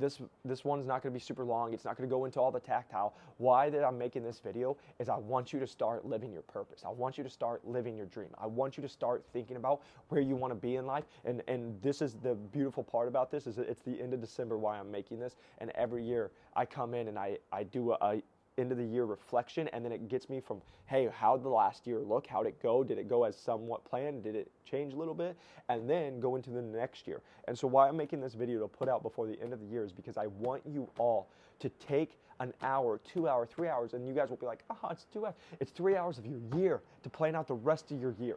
this 0.00 0.20
this 0.44 0.64
one's 0.64 0.86
not 0.86 1.02
going 1.02 1.12
to 1.12 1.18
be 1.18 1.24
super 1.24 1.44
long. 1.44 1.72
It's 1.72 1.84
not 1.84 1.96
going 1.96 2.08
to 2.08 2.12
go 2.12 2.24
into 2.24 2.40
all 2.40 2.50
the 2.50 2.60
tactile. 2.60 3.14
Why 3.38 3.70
that 3.70 3.84
I'm 3.84 3.96
making 3.96 4.24
this 4.24 4.40
video 4.40 4.76
is 4.98 5.08
I 5.08 5.16
want 5.16 5.52
you 5.52 5.60
to 5.60 5.66
start 5.66 6.04
living 6.04 6.32
your 6.32 6.42
purpose. 6.42 6.82
I 6.84 6.90
want 6.90 7.16
you 7.16 7.22
to 7.22 7.30
start 7.30 7.66
living 7.66 7.96
your 7.96 8.06
dream. 8.06 8.30
I 8.36 8.46
want 8.46 8.76
you 8.76 8.82
to 8.82 8.88
start 8.88 9.24
thinking 9.32 9.56
about 9.56 9.82
where 10.08 10.20
you 10.20 10.34
want 10.34 10.50
to 10.50 10.56
be 10.56 10.76
in 10.76 10.86
life. 10.86 11.04
And 11.24 11.42
and 11.46 11.80
this 11.80 12.02
is 12.02 12.14
the 12.14 12.34
beautiful 12.34 12.82
part 12.82 13.06
about 13.06 13.30
this 13.30 13.46
is 13.46 13.58
it's 13.58 13.82
the 13.82 14.00
end 14.00 14.12
of 14.14 14.20
December 14.20 14.58
why 14.58 14.78
I'm 14.78 14.90
making 14.90 15.20
this. 15.20 15.36
And 15.58 15.70
every 15.76 16.04
year 16.04 16.32
I 16.56 16.66
come 16.66 16.94
in 16.94 17.08
and 17.08 17.18
I 17.18 17.38
I 17.52 17.62
do 17.62 17.92
a, 17.92 18.20
end 18.58 18.72
of 18.72 18.78
the 18.78 18.84
year 18.84 19.04
reflection 19.04 19.68
and 19.68 19.84
then 19.84 19.92
it 19.92 20.08
gets 20.08 20.28
me 20.28 20.40
from 20.40 20.60
hey 20.86 21.08
how'd 21.12 21.42
the 21.42 21.48
last 21.48 21.86
year 21.86 22.00
look? 22.00 22.26
How'd 22.26 22.46
it 22.46 22.62
go? 22.62 22.84
Did 22.84 22.98
it 22.98 23.08
go 23.08 23.24
as 23.24 23.36
somewhat 23.36 23.84
planned? 23.84 24.22
Did 24.22 24.34
it 24.34 24.50
change 24.64 24.92
a 24.92 24.96
little 24.96 25.14
bit? 25.14 25.36
And 25.68 25.88
then 25.88 26.20
go 26.20 26.36
into 26.36 26.50
the 26.50 26.62
next 26.62 27.06
year. 27.06 27.20
And 27.48 27.58
so 27.58 27.66
why 27.66 27.88
i'm 27.88 27.96
making 27.96 28.20
this 28.20 28.34
video 28.34 28.60
to 28.60 28.68
put 28.68 28.88
out 28.88 29.02
before 29.02 29.26
the 29.26 29.40
end 29.40 29.52
of 29.52 29.60
the 29.60 29.66
year 29.66 29.84
is 29.84 29.92
because 29.92 30.16
i 30.16 30.26
want 30.26 30.62
you 30.66 30.88
all 30.98 31.28
to 31.60 31.68
take 31.68 32.18
an 32.40 32.52
hour 32.62 33.00
two 33.04 33.28
hour 33.28 33.46
three 33.46 33.68
hours 33.68 33.94
and 33.94 34.06
you 34.06 34.12
guys 34.12 34.28
will 34.28 34.36
be 34.36 34.46
like 34.46 34.64
oh 34.70 34.88
it's 34.90 35.06
two 35.12 35.24
hours 35.24 35.34
it's 35.60 35.70
three 35.70 35.96
hours 35.96 36.18
of 36.18 36.26
your 36.26 36.40
year 36.56 36.82
to 37.02 37.08
plan 37.08 37.34
out 37.36 37.46
the 37.46 37.54
rest 37.54 37.90
of 37.92 38.00
your 38.00 38.14
year 38.18 38.36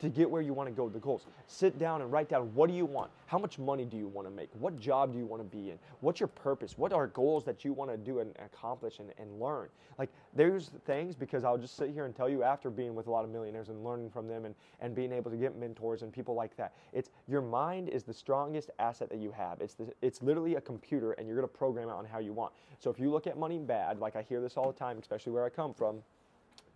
to 0.00 0.08
get 0.08 0.30
where 0.30 0.42
you 0.42 0.52
want 0.52 0.68
to 0.68 0.74
go, 0.74 0.88
the 0.88 0.98
goals. 0.98 1.26
Sit 1.46 1.78
down 1.78 2.02
and 2.02 2.12
write 2.12 2.28
down 2.28 2.54
what 2.54 2.68
do 2.68 2.74
you 2.74 2.86
want? 2.86 3.10
How 3.26 3.38
much 3.38 3.58
money 3.58 3.84
do 3.84 3.96
you 3.96 4.06
want 4.06 4.28
to 4.28 4.30
make? 4.34 4.48
What 4.58 4.78
job 4.78 5.12
do 5.12 5.18
you 5.18 5.26
want 5.26 5.42
to 5.42 5.56
be 5.56 5.70
in? 5.70 5.78
What's 6.00 6.20
your 6.20 6.28
purpose? 6.28 6.78
What 6.78 6.92
are 6.92 7.08
goals 7.08 7.44
that 7.44 7.64
you 7.64 7.72
want 7.72 7.90
to 7.90 7.96
do 7.96 8.20
and 8.20 8.34
accomplish 8.38 9.00
and, 9.00 9.12
and 9.18 9.40
learn? 9.40 9.68
Like 9.98 10.10
there's 10.34 10.70
things 10.86 11.16
because 11.16 11.42
I'll 11.44 11.58
just 11.58 11.76
sit 11.76 11.90
here 11.90 12.04
and 12.04 12.14
tell 12.14 12.28
you 12.28 12.42
after 12.42 12.70
being 12.70 12.94
with 12.94 13.08
a 13.08 13.10
lot 13.10 13.24
of 13.24 13.30
millionaires 13.30 13.68
and 13.68 13.82
learning 13.82 14.10
from 14.10 14.28
them 14.28 14.44
and, 14.44 14.54
and 14.80 14.94
being 14.94 15.12
able 15.12 15.30
to 15.30 15.36
get 15.36 15.56
mentors 15.56 16.02
and 16.02 16.12
people 16.12 16.34
like 16.34 16.56
that. 16.56 16.74
It's 16.92 17.10
your 17.26 17.42
mind 17.42 17.88
is 17.88 18.04
the 18.04 18.14
strongest 18.14 18.70
asset 18.78 19.10
that 19.10 19.18
you 19.18 19.32
have. 19.32 19.60
It's 19.60 19.74
the, 19.74 19.92
it's 20.00 20.22
literally 20.22 20.54
a 20.54 20.60
computer 20.60 21.12
and 21.12 21.26
you're 21.26 21.40
to 21.40 21.48
program 21.48 21.88
it 21.88 21.92
on 21.92 22.04
how 22.04 22.18
you 22.18 22.32
want. 22.32 22.52
So 22.78 22.90
if 22.90 22.98
you 22.98 23.10
look 23.10 23.26
at 23.26 23.36
money 23.38 23.58
bad, 23.58 23.98
like 23.98 24.16
I 24.16 24.22
hear 24.22 24.40
this 24.40 24.56
all 24.56 24.70
the 24.70 24.78
time, 24.78 24.98
especially 24.98 25.32
where 25.32 25.44
I 25.44 25.48
come 25.48 25.74
from, 25.74 26.02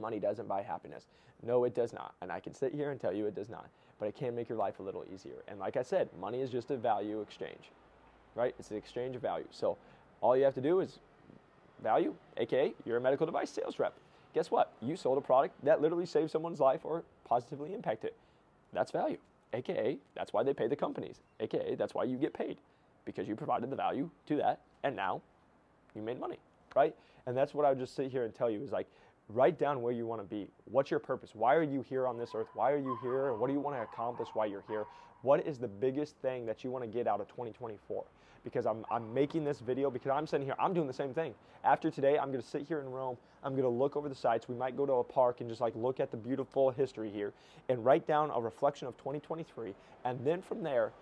money 0.03 0.19
doesn't 0.19 0.49
buy 0.49 0.63
happiness. 0.63 1.07
No, 1.43 1.65
it 1.65 1.75
does 1.75 1.93
not. 1.95 2.15
And 2.21 2.31
I 2.31 2.41
can 2.41 2.53
sit 2.53 2.75
here 2.75 2.91
and 2.91 3.01
tell 3.01 3.15
you 3.15 3.27
it 3.27 3.35
does 3.35 3.49
not. 3.49 3.67
But 3.99 4.09
it 4.09 4.17
can 4.17 4.35
make 4.35 4.49
your 4.49 4.59
life 4.59 4.81
a 4.81 4.83
little 4.83 5.05
easier. 5.13 5.43
And 5.49 5.59
like 5.59 5.77
I 5.77 5.83
said, 5.83 6.11
money 6.21 6.41
is 6.41 6.51
just 6.51 6.71
a 6.71 6.77
value 6.77 7.21
exchange, 7.21 7.71
right? 8.35 8.55
It's 8.59 8.71
an 8.71 8.77
exchange 8.77 9.17
of 9.17 9.23
value. 9.23 9.47
So 9.51 9.79
all 10.21 10.37
you 10.37 10.45
have 10.45 10.55
to 10.55 10.61
do 10.61 10.81
is 10.81 10.99
value, 11.83 12.15
aka 12.37 12.75
you're 12.85 12.97
a 12.97 13.01
medical 13.01 13.27
device 13.27 13.51
sales 13.51 13.79
rep. 13.79 13.95
Guess 14.35 14.51
what? 14.51 14.73
You 14.81 14.97
sold 14.97 15.19
a 15.19 15.21
product 15.21 15.55
that 15.65 15.81
literally 15.81 16.07
saved 16.07 16.31
someone's 16.31 16.61
life 16.61 16.81
or 16.85 17.03
positively 17.25 17.75
impacted. 17.75 18.13
That's 18.73 18.91
value, 18.91 19.19
aka 19.53 19.99
that's 20.15 20.33
why 20.33 20.43
they 20.43 20.55
pay 20.55 20.69
the 20.69 20.77
companies, 20.77 21.21
aka 21.41 21.75
that's 21.75 21.95
why 21.95 22.05
you 22.05 22.17
get 22.17 22.33
paid 22.33 22.57
because 23.05 23.29
you 23.29 23.35
provided 23.35 23.69
the 23.71 23.77
value 23.77 24.09
to 24.27 24.37
that 24.37 24.61
and 24.85 24.95
now 24.97 25.21
you 25.95 26.03
made 26.03 26.19
money, 26.19 26.39
right? 26.75 26.95
And 27.27 27.37
that's 27.37 27.55
what 27.55 27.67
I 27.67 27.71
would 27.71 27.79
just 27.79 27.95
sit 27.95 28.11
here 28.11 28.25
and 28.25 28.35
tell 28.35 28.51
you 28.51 28.63
is 28.63 28.73
like 28.73 28.87
write 29.33 29.59
down 29.59 29.83
where 29.83 29.93
you 29.93 30.07
want 30.07 30.21
to 30.21 30.27
be. 30.27 30.49
What's 30.65 30.91
your 30.91 31.01
purpose? 31.01 31.31
Why 31.35 31.55
are 31.55 31.63
you 31.63 31.83
here 31.83 32.07
on 32.07 32.19
this 32.19 32.31
earth? 32.35 32.49
Why 32.55 32.71
are 32.73 32.79
you 32.79 32.99
here? 33.03 33.31
And 33.31 33.41
what 33.41 33.47
do 33.47 33.53
you 33.53 33.61
want 33.61 33.77
to 33.77 33.83
accomplish 33.83 34.29
while 34.35 34.47
you're 34.47 34.65
here? 34.69 34.85
What 35.23 35.47
is 35.47 35.59
the 35.59 35.69
biggest 35.69 36.17
thing 36.17 36.47
that 36.47 36.65
you 36.65 36.71
want 36.71 36.85
to 36.85 36.89
get 36.89 37.07
out 37.07 37.21
of 37.21 37.29
2024? 37.29 38.05
Because 38.45 38.67
I'm, 38.67 38.85
I'm 38.91 39.15
making 39.15 39.45
this 39.45 39.61
video 39.61 39.91
because 39.91 40.11
I'm 40.11 40.27
sitting 40.27 40.47
here, 40.47 40.57
I'm 40.59 40.75
doing 40.75 40.89
the 40.89 40.93
same 40.93 41.15
thing. 41.15 41.33
After 41.65 41.91
today, 41.91 42.19
I'm 42.19 42.31
going 42.31 42.43
to 42.43 42.47
sit 42.47 42.63
here 42.63 42.81
in 42.81 42.91
Rome. 42.91 43.17
I'm 43.45 43.53
going 43.53 43.63
to 43.63 43.69
look 43.69 43.97
over 43.97 44.09
the 44.09 44.15
sites. 44.15 44.49
We 44.49 44.57
might 44.57 44.77
go 44.77 44.85
to 44.85 44.95
a 44.95 45.05
park 45.05 45.41
and 45.41 45.49
just 45.49 45.61
like 45.61 45.75
look 45.77 46.01
at 46.01 46.11
the 46.11 46.17
beautiful 46.17 46.71
history 46.71 47.11
here 47.11 47.33
and 47.69 47.85
write 47.85 48.07
down 48.07 48.31
a 48.35 48.41
reflection 48.41 48.89
of 48.89 48.97
2023. 48.99 49.75
And 50.05 50.25
then 50.25 50.43
from 50.43 50.63
there, 50.63 50.93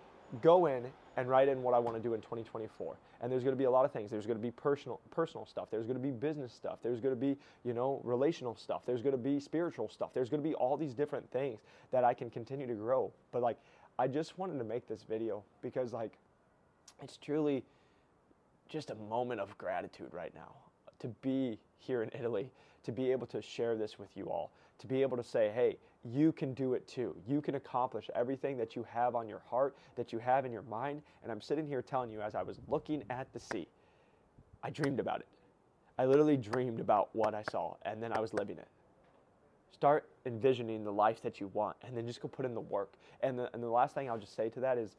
go 0.41 0.67
in 0.67 0.85
and 1.17 1.27
write 1.27 1.47
in 1.47 1.61
what 1.61 1.73
I 1.73 1.79
want 1.79 1.97
to 1.97 2.01
do 2.01 2.13
in 2.13 2.21
2024. 2.21 2.97
And 3.21 3.31
there's 3.31 3.43
going 3.43 3.55
to 3.55 3.57
be 3.57 3.65
a 3.65 3.71
lot 3.71 3.85
of 3.85 3.91
things. 3.91 4.09
There's 4.09 4.25
going 4.25 4.37
to 4.37 4.41
be 4.41 4.51
personal 4.51 4.99
personal 5.11 5.45
stuff. 5.45 5.69
There's 5.69 5.85
going 5.85 5.97
to 5.97 6.01
be 6.01 6.11
business 6.11 6.53
stuff. 6.53 6.79
There's 6.81 6.99
going 6.99 7.13
to 7.13 7.19
be, 7.19 7.37
you 7.63 7.73
know, 7.73 8.01
relational 8.03 8.55
stuff. 8.55 8.81
There's 8.85 9.01
going 9.01 9.13
to 9.13 9.21
be 9.21 9.39
spiritual 9.39 9.89
stuff. 9.89 10.11
There's 10.13 10.29
going 10.29 10.41
to 10.41 10.47
be 10.47 10.55
all 10.55 10.77
these 10.77 10.93
different 10.93 11.29
things 11.31 11.59
that 11.91 12.03
I 12.03 12.13
can 12.13 12.29
continue 12.29 12.67
to 12.67 12.75
grow. 12.75 13.11
But 13.31 13.41
like 13.41 13.57
I 13.99 14.07
just 14.07 14.37
wanted 14.37 14.57
to 14.57 14.63
make 14.63 14.87
this 14.87 15.03
video 15.03 15.43
because 15.61 15.93
like 15.93 16.13
it's 17.01 17.17
truly 17.17 17.63
just 18.69 18.89
a 18.89 18.95
moment 18.95 19.41
of 19.41 19.57
gratitude 19.57 20.09
right 20.11 20.33
now 20.33 20.55
to 20.99 21.07
be 21.21 21.59
here 21.79 22.03
in 22.03 22.09
Italy, 22.17 22.49
to 22.83 22.91
be 22.91 23.11
able 23.11 23.27
to 23.27 23.41
share 23.41 23.75
this 23.75 23.99
with 23.99 24.09
you 24.15 24.25
all, 24.29 24.51
to 24.79 24.87
be 24.87 25.01
able 25.01 25.17
to 25.17 25.23
say, 25.23 25.51
hey, 25.53 25.77
you 26.03 26.31
can 26.31 26.53
do 26.53 26.73
it 26.73 26.87
too. 26.87 27.15
You 27.27 27.41
can 27.41 27.55
accomplish 27.55 28.09
everything 28.15 28.57
that 28.57 28.75
you 28.75 28.85
have 28.91 29.15
on 29.15 29.27
your 29.27 29.41
heart, 29.49 29.75
that 29.95 30.11
you 30.11 30.19
have 30.19 30.45
in 30.45 30.51
your 30.51 30.63
mind. 30.63 31.01
And 31.23 31.31
I'm 31.31 31.41
sitting 31.41 31.67
here 31.67 31.81
telling 31.81 32.09
you 32.09 32.21
as 32.21 32.33
I 32.33 32.41
was 32.41 32.59
looking 32.67 33.03
at 33.09 33.31
the 33.33 33.39
sea, 33.39 33.67
I 34.63 34.69
dreamed 34.69 34.99
about 34.99 35.19
it. 35.19 35.27
I 35.97 36.05
literally 36.05 36.37
dreamed 36.37 36.79
about 36.79 37.09
what 37.13 37.35
I 37.35 37.43
saw, 37.51 37.75
and 37.83 38.01
then 38.01 38.11
I 38.11 38.19
was 38.19 38.33
living 38.33 38.57
it. 38.57 38.67
Start 39.71 40.09
envisioning 40.25 40.83
the 40.83 40.91
life 40.91 41.21
that 41.21 41.39
you 41.39 41.47
want, 41.53 41.77
and 41.83 41.95
then 41.95 42.07
just 42.07 42.21
go 42.21 42.27
put 42.27 42.45
in 42.45 42.53
the 42.53 42.61
work. 42.61 42.93
And 43.21 43.37
the, 43.37 43.49
and 43.53 43.61
the 43.61 43.69
last 43.69 43.93
thing 43.93 44.09
I'll 44.09 44.17
just 44.17 44.35
say 44.35 44.49
to 44.49 44.59
that 44.61 44.77
is, 44.77 44.95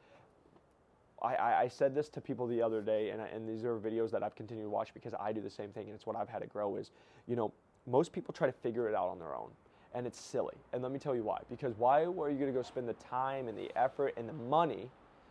I, 1.21 1.37
I, 1.37 1.69
said 1.69 1.95
this 1.95 2.09
to 2.11 2.21
people 2.21 2.49
the 2.49 2.61
other 2.61 2.83
day, 2.83 3.11
and, 3.11 3.23
I, 3.23 3.27
and 3.27 3.49
these 3.49 3.65
are 3.65 3.79
videos 3.79 4.11
that 4.11 4.25
I've 4.25 4.35
continued 4.35 4.65
to 4.65 4.71
watch 4.71 4.93
because 4.93 5.15
I 5.21 5.33
do 5.33 5.41
the 5.41 5.51
same 5.51 5.71
thing, 5.71 5.87
and 5.87 5.95
it's 5.95 6.05
what 6.05 6.17
I've 6.17 6.29
had 6.29 6.41
to 6.41 6.49
grow. 6.49 6.75
Is 6.75 6.91
you 7.29 7.37
know, 7.37 7.53
most 7.87 8.13
people 8.13 8.35
try 8.35 8.49
to 8.49 8.53
figure 8.53 8.89
it 8.89 8.95
out 8.97 9.09
on 9.09 9.21
their 9.21 9.37
own 9.37 9.51
and 9.95 10.07
it's 10.07 10.21
silly. 10.21 10.55
And 10.73 10.83
let 10.83 10.93
me 10.93 10.99
tell 10.99 11.15
you 11.15 11.23
why. 11.23 11.39
Because 11.51 11.75
why 11.77 12.03
are 12.03 12.31
you 12.31 12.39
going 12.39 12.47
to 12.47 12.53
go 12.53 12.63
spend 12.63 12.89
the 12.89 12.95
time 12.95 13.49
and 13.49 13.57
the 13.57 13.71
effort 13.77 14.15
and 14.17 14.29
the 14.29 14.33
money? 14.33 14.89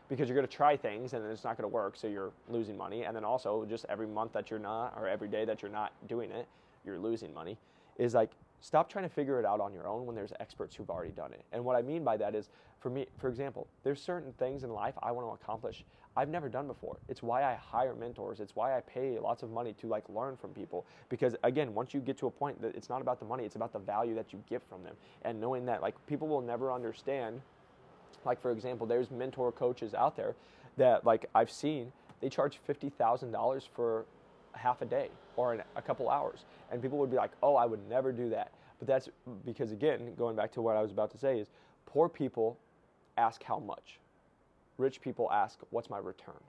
Because 0.09 0.27
you're 0.27 0.35
going 0.35 0.47
to 0.47 0.53
try 0.53 0.75
things 0.75 1.13
and 1.13 1.25
it's 1.25 1.43
not 1.43 1.57
going 1.57 1.69
to 1.69 1.73
work, 1.73 1.95
so 1.95 2.07
you're 2.07 2.31
losing 2.49 2.77
money. 2.77 3.03
And 3.03 3.15
then 3.15 3.23
also, 3.23 3.65
just 3.65 3.85
every 3.89 4.07
month 4.07 4.33
that 4.33 4.49
you're 4.49 4.59
not, 4.59 4.93
or 4.97 5.07
every 5.07 5.27
day 5.27 5.45
that 5.45 5.61
you're 5.61 5.71
not 5.71 5.93
doing 6.07 6.31
it, 6.31 6.47
you're 6.85 6.99
losing 6.99 7.33
money. 7.33 7.57
Is 7.97 8.13
like 8.13 8.31
stop 8.61 8.89
trying 8.89 9.03
to 9.03 9.13
figure 9.13 9.39
it 9.39 9.45
out 9.45 9.59
on 9.59 9.73
your 9.73 9.87
own 9.87 10.05
when 10.05 10.15
there's 10.15 10.33
experts 10.39 10.75
who've 10.75 10.89
already 10.89 11.11
done 11.11 11.33
it. 11.33 11.43
And 11.51 11.65
what 11.65 11.75
I 11.75 11.81
mean 11.81 12.03
by 12.03 12.17
that 12.17 12.35
is, 12.35 12.49
for 12.79 12.89
me, 12.89 13.07
for 13.17 13.27
example, 13.27 13.67
there's 13.83 14.01
certain 14.01 14.33
things 14.33 14.63
in 14.63 14.71
life 14.71 14.95
I 15.01 15.11
want 15.11 15.27
to 15.27 15.43
accomplish 15.43 15.83
I've 16.17 16.29
never 16.29 16.49
done 16.49 16.67
before. 16.67 16.97
It's 17.07 17.23
why 17.23 17.43
I 17.43 17.55
hire 17.55 17.95
mentors. 17.95 18.41
It's 18.41 18.55
why 18.55 18.77
I 18.77 18.81
pay 18.81 19.17
lots 19.17 19.43
of 19.43 19.51
money 19.51 19.73
to 19.73 19.87
like 19.87 20.03
learn 20.09 20.35
from 20.35 20.51
people. 20.51 20.85
Because 21.09 21.35
again, 21.43 21.73
once 21.73 21.93
you 21.93 22.01
get 22.01 22.17
to 22.17 22.27
a 22.27 22.31
point 22.31 22.61
that 22.61 22.75
it's 22.75 22.89
not 22.89 23.01
about 23.01 23.19
the 23.19 23.25
money, 23.25 23.45
it's 23.45 23.55
about 23.55 23.71
the 23.71 23.79
value 23.79 24.13
that 24.15 24.33
you 24.33 24.43
get 24.49 24.61
from 24.67 24.83
them. 24.83 24.95
And 25.23 25.39
knowing 25.39 25.65
that 25.67 25.81
like 25.81 25.95
people 26.07 26.27
will 26.27 26.41
never 26.41 26.71
understand. 26.71 27.41
Like 28.25 28.41
for 28.41 28.51
example, 28.51 28.85
there's 28.85 29.09
mentor 29.09 29.51
coaches 29.51 29.93
out 29.93 30.15
there 30.17 30.35
that 30.77 31.05
like 31.05 31.27
I've 31.33 31.51
seen 31.51 31.91
they 32.19 32.29
charge 32.29 32.57
fifty 32.57 32.89
thousand 32.89 33.31
dollars 33.31 33.67
for 33.73 34.05
half 34.53 34.81
a 34.81 34.85
day 34.85 35.09
or 35.37 35.63
a 35.75 35.81
couple 35.81 36.09
hours, 36.09 36.45
and 36.71 36.81
people 36.81 36.97
would 36.99 37.09
be 37.09 37.17
like, 37.17 37.31
"Oh, 37.41 37.55
I 37.55 37.65
would 37.65 37.87
never 37.89 38.11
do 38.11 38.29
that." 38.29 38.51
But 38.79 38.87
that's 38.87 39.09
because 39.45 39.71
again, 39.71 40.13
going 40.17 40.35
back 40.35 40.51
to 40.53 40.61
what 40.61 40.75
I 40.75 40.81
was 40.81 40.91
about 40.91 41.09
to 41.11 41.17
say 41.17 41.39
is, 41.39 41.47
poor 41.85 42.09
people 42.09 42.57
ask 43.17 43.43
how 43.43 43.59
much 43.59 43.99
rich 44.77 45.01
people 45.01 45.31
ask, 45.31 45.59
What's 45.69 45.89
my 45.89 45.97
return? 45.97 46.41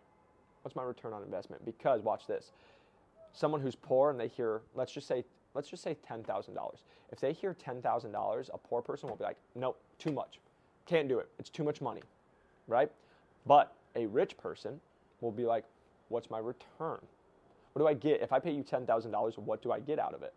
What's 0.62 0.76
my 0.76 0.82
return 0.82 1.12
on 1.12 1.22
investment? 1.22 1.64
Because, 1.64 2.02
watch 2.02 2.26
this. 2.26 2.52
Someone 3.32 3.60
who's 3.60 3.74
poor 3.74 4.10
and 4.10 4.20
they 4.20 4.28
hear, 4.28 4.60
let's 4.74 4.92
just 4.92 5.08
say, 5.08 5.24
let's 5.54 5.68
just 5.68 5.82
say 5.82 5.96
$10,000. 6.08 6.56
If 7.10 7.20
they 7.20 7.32
hear 7.32 7.54
$10,000, 7.54 8.50
a 8.52 8.58
poor 8.58 8.82
person 8.82 9.08
will 9.08 9.16
be 9.16 9.24
like, 9.24 9.38
Nope, 9.54 9.80
too 9.98 10.12
much. 10.12 10.38
Can't 10.86 11.08
do 11.08 11.18
it. 11.18 11.28
It's 11.38 11.50
too 11.50 11.64
much 11.64 11.80
money, 11.80 12.02
right? 12.68 12.90
But 13.46 13.74
a 13.96 14.06
rich 14.06 14.36
person 14.36 14.80
will 15.20 15.32
be 15.32 15.44
like, 15.44 15.64
What's 16.08 16.30
my 16.30 16.38
return? 16.38 16.98
What 17.72 17.80
do 17.80 17.86
I 17.86 17.94
get? 17.94 18.20
If 18.20 18.32
I 18.32 18.38
pay 18.38 18.52
you 18.52 18.62
$10,000, 18.62 19.38
what 19.38 19.62
do 19.62 19.72
I 19.72 19.80
get 19.80 19.98
out 19.98 20.14
of 20.14 20.22
it, 20.22 20.34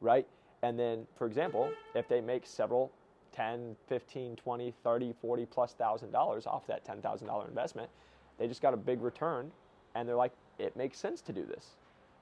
right? 0.00 0.26
And 0.62 0.78
then, 0.78 1.06
for 1.16 1.26
example, 1.26 1.70
if 1.94 2.08
they 2.08 2.20
make 2.20 2.46
several 2.46 2.90
10, 3.38 3.76
15, 3.86 4.34
20, 4.34 4.74
30, 4.82 5.14
40 5.20 5.46
plus 5.46 5.72
thousand 5.74 6.10
dollars 6.10 6.44
off 6.44 6.66
that 6.66 6.84
$10,000 6.84 7.48
investment. 7.48 7.88
They 8.36 8.48
just 8.48 8.60
got 8.60 8.74
a 8.74 8.76
big 8.76 9.00
return 9.00 9.52
and 9.94 10.08
they're 10.08 10.16
like, 10.16 10.32
it 10.58 10.76
makes 10.76 10.98
sense 10.98 11.20
to 11.22 11.32
do 11.32 11.46
this, 11.46 11.76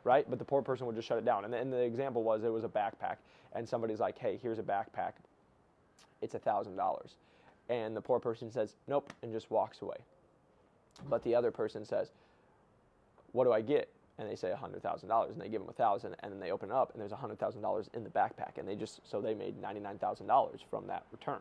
right? 0.04 0.28
But 0.28 0.38
the 0.38 0.44
poor 0.44 0.60
person 0.60 0.86
would 0.86 0.94
just 0.94 1.08
shut 1.08 1.16
it 1.16 1.24
down. 1.24 1.44
And 1.44 1.52
the, 1.54 1.56
and 1.56 1.72
the 1.72 1.80
example 1.80 2.22
was 2.22 2.44
it 2.44 2.52
was 2.52 2.64
a 2.64 2.68
backpack, 2.68 3.16
and 3.54 3.66
somebody's 3.66 3.98
like, 3.98 4.18
hey, 4.18 4.38
here's 4.42 4.58
a 4.58 4.62
backpack. 4.62 5.12
It's 6.20 6.34
a 6.34 6.38
thousand 6.38 6.76
dollars, 6.76 7.14
and 7.70 7.96
the 7.96 8.00
poor 8.02 8.20
person 8.20 8.50
says, 8.50 8.74
nope, 8.86 9.10
and 9.22 9.32
just 9.32 9.50
walks 9.50 9.80
away. 9.80 9.96
But 11.08 11.22
the 11.22 11.34
other 11.34 11.50
person 11.50 11.84
says, 11.86 12.10
what 13.32 13.44
do 13.44 13.52
I 13.52 13.62
get? 13.62 13.88
And 14.18 14.28
they 14.28 14.36
say 14.36 14.52
hundred 14.52 14.82
thousand 14.82 15.08
dollars, 15.08 15.32
and 15.32 15.40
they 15.40 15.48
give 15.48 15.60
them 15.60 15.68
a 15.68 15.74
thousand, 15.74 16.16
and 16.20 16.32
then 16.32 16.40
they 16.40 16.50
open 16.50 16.70
it 16.70 16.74
up, 16.74 16.92
and 16.92 17.00
there's 17.00 17.12
hundred 17.12 17.38
thousand 17.38 17.60
dollars 17.60 17.90
in 17.94 18.02
the 18.02 18.10
backpack, 18.10 18.58
and 18.58 18.66
they 18.66 18.74
just 18.74 19.00
so 19.04 19.20
they 19.20 19.34
made 19.34 19.60
ninety 19.60 19.80
nine 19.80 19.98
thousand 19.98 20.26
dollars 20.26 20.60
from 20.70 20.86
that 20.86 21.04
return. 21.12 21.40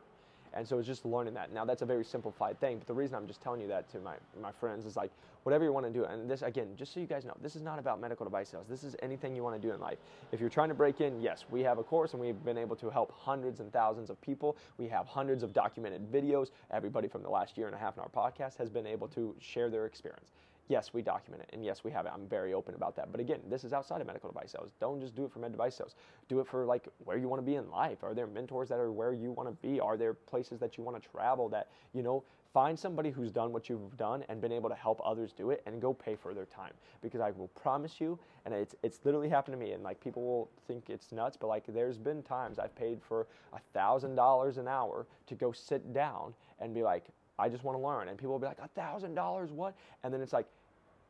And 0.55 0.65
so 0.65 0.79
it's 0.79 0.87
just 0.87 1.05
learning 1.05 1.33
that. 1.33 1.53
Now 1.53 1.65
that's 1.65 1.81
a 1.81 1.85
very 1.85 2.05
simplified 2.05 2.59
thing, 2.59 2.77
but 2.77 2.87
the 2.87 2.93
reason 2.93 3.15
I'm 3.15 3.27
just 3.27 3.41
telling 3.41 3.59
you 3.59 3.67
that 3.67 3.89
to 3.91 3.99
my, 3.99 4.15
my 4.41 4.53
friends 4.53 4.85
is 4.85 4.95
like 4.95 5.11
whatever 5.43 5.65
you 5.65 5.73
want 5.73 5.85
to 5.85 5.91
do. 5.91 6.05
And 6.05 6.29
this 6.29 6.41
again, 6.41 6.69
just 6.77 6.93
so 6.93 7.01
you 7.01 7.05
guys 7.05 7.25
know, 7.25 7.35
this 7.41 7.57
is 7.57 7.61
not 7.61 7.77
about 7.77 7.99
medical 7.99 8.25
device 8.25 8.49
sales. 8.49 8.65
This 8.69 8.83
is 8.85 8.95
anything 9.03 9.35
you 9.35 9.43
want 9.43 9.61
to 9.61 9.67
do 9.67 9.73
in 9.73 9.81
life. 9.81 9.97
If 10.31 10.39
you're 10.39 10.49
trying 10.49 10.69
to 10.69 10.73
break 10.73 11.01
in, 11.01 11.21
yes, 11.21 11.43
we 11.51 11.61
have 11.61 11.77
a 11.77 11.83
course 11.83 12.13
and 12.13 12.21
we've 12.21 12.41
been 12.45 12.57
able 12.57 12.77
to 12.77 12.89
help 12.89 13.11
hundreds 13.11 13.59
and 13.59 13.71
thousands 13.73 14.09
of 14.09 14.19
people. 14.21 14.55
We 14.77 14.87
have 14.87 15.07
hundreds 15.07 15.43
of 15.43 15.51
documented 15.51 16.09
videos. 16.09 16.51
Everybody 16.71 17.09
from 17.09 17.21
the 17.21 17.29
last 17.29 17.57
year 17.57 17.67
and 17.67 17.75
a 17.75 17.79
half 17.79 17.97
in 17.97 18.03
our 18.03 18.09
podcast 18.09 18.57
has 18.57 18.69
been 18.69 18.87
able 18.87 19.09
to 19.09 19.35
share 19.39 19.69
their 19.69 19.85
experience 19.85 20.31
yes, 20.67 20.93
we 20.93 21.01
document 21.01 21.43
it, 21.43 21.49
and 21.53 21.63
yes, 21.63 21.83
we 21.83 21.91
have 21.91 22.05
it. 22.05 22.11
I'm 22.13 22.27
very 22.27 22.53
open 22.53 22.75
about 22.75 22.95
that. 22.95 23.11
But 23.11 23.21
again, 23.21 23.39
this 23.49 23.63
is 23.63 23.73
outside 23.73 24.01
of 24.01 24.07
medical 24.07 24.29
device 24.29 24.51
sales. 24.51 24.71
Don't 24.79 24.99
just 24.99 25.15
do 25.15 25.25
it 25.25 25.31
for 25.31 25.39
med 25.39 25.51
device 25.51 25.75
sales. 25.75 25.95
Do 26.27 26.39
it 26.39 26.47
for 26.47 26.65
like 26.65 26.87
where 26.99 27.17
you 27.17 27.27
want 27.27 27.41
to 27.41 27.45
be 27.45 27.55
in 27.55 27.69
life. 27.69 28.03
Are 28.03 28.13
there 28.13 28.27
mentors 28.27 28.69
that 28.69 28.79
are 28.79 28.91
where 28.91 29.13
you 29.13 29.31
want 29.31 29.49
to 29.49 29.67
be? 29.67 29.79
Are 29.79 29.97
there 29.97 30.13
places 30.13 30.59
that 30.59 30.77
you 30.77 30.83
want 30.83 31.01
to 31.01 31.09
travel 31.09 31.49
that 31.49 31.69
you 31.93 32.01
know? 32.03 32.23
Find 32.53 32.79
somebody 32.79 33.09
who's 33.09 33.33
done 33.33 33.51
what 33.51 33.67
you've 33.67 33.97
done 33.97 34.23
and 34.29 34.39
been 34.39 34.53
able 34.53 34.69
to 34.69 34.75
help 34.75 35.01
others 35.03 35.33
do 35.33 35.49
it, 35.49 35.61
and 35.65 35.81
go 35.81 35.93
pay 35.93 36.15
for 36.15 36.33
their 36.33 36.45
time. 36.45 36.71
Because 37.01 37.19
I 37.19 37.31
will 37.31 37.49
promise 37.49 37.99
you, 37.99 38.17
and 38.45 38.53
it's 38.53 38.75
it's 38.81 38.99
literally 39.03 39.27
happened 39.27 39.59
to 39.59 39.65
me. 39.65 39.73
And 39.73 39.83
like 39.83 39.99
people 39.99 40.23
will 40.23 40.49
think 40.65 40.89
it's 40.89 41.11
nuts, 41.11 41.35
but 41.35 41.47
like 41.47 41.65
there's 41.67 41.97
been 41.97 42.23
times 42.23 42.57
I've 42.57 42.73
paid 42.75 43.01
for 43.01 43.27
a 43.51 43.59
thousand 43.73 44.15
dollars 44.15 44.57
an 44.57 44.69
hour 44.69 45.05
to 45.27 45.35
go 45.35 45.51
sit 45.51 45.93
down 45.93 46.33
and 46.59 46.73
be 46.73 46.81
like, 46.81 47.03
I 47.37 47.49
just 47.49 47.63
want 47.63 47.77
to 47.77 47.85
learn. 47.85 48.07
And 48.07 48.17
people 48.17 48.31
will 48.31 48.39
be 48.39 48.47
like, 48.47 48.59
a 48.63 48.67
thousand 48.69 49.15
dollars, 49.15 49.51
what? 49.51 49.75
And 50.03 50.13
then 50.13 50.21
it's 50.21 50.33
like, 50.33 50.47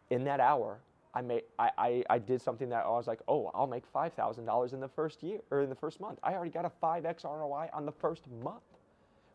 in 0.09 0.23
that 0.25 0.39
hour, 0.39 0.79
I 1.15 1.21
made 1.21 1.43
I, 1.57 1.71
I, 1.77 2.03
I 2.09 2.19
did 2.19 2.41
something 2.41 2.69
that 2.69 2.85
I 2.85 2.89
was 2.89 3.07
like, 3.07 3.21
oh, 3.27 3.49
I'll 3.55 3.67
make 3.67 3.85
five 3.87 4.13
thousand 4.13 4.45
dollars 4.45 4.73
in 4.73 4.79
the 4.81 4.87
first 4.87 5.23
year 5.23 5.39
or 5.49 5.61
in 5.61 5.69
the 5.69 5.75
first 5.75 6.01
month. 6.01 6.19
I 6.21 6.33
already 6.33 6.51
got 6.51 6.65
a 6.65 6.69
five 6.69 7.05
x 7.05 7.23
ROI 7.23 7.69
on 7.73 7.85
the 7.85 7.91
first 7.91 8.23
month, 8.43 8.63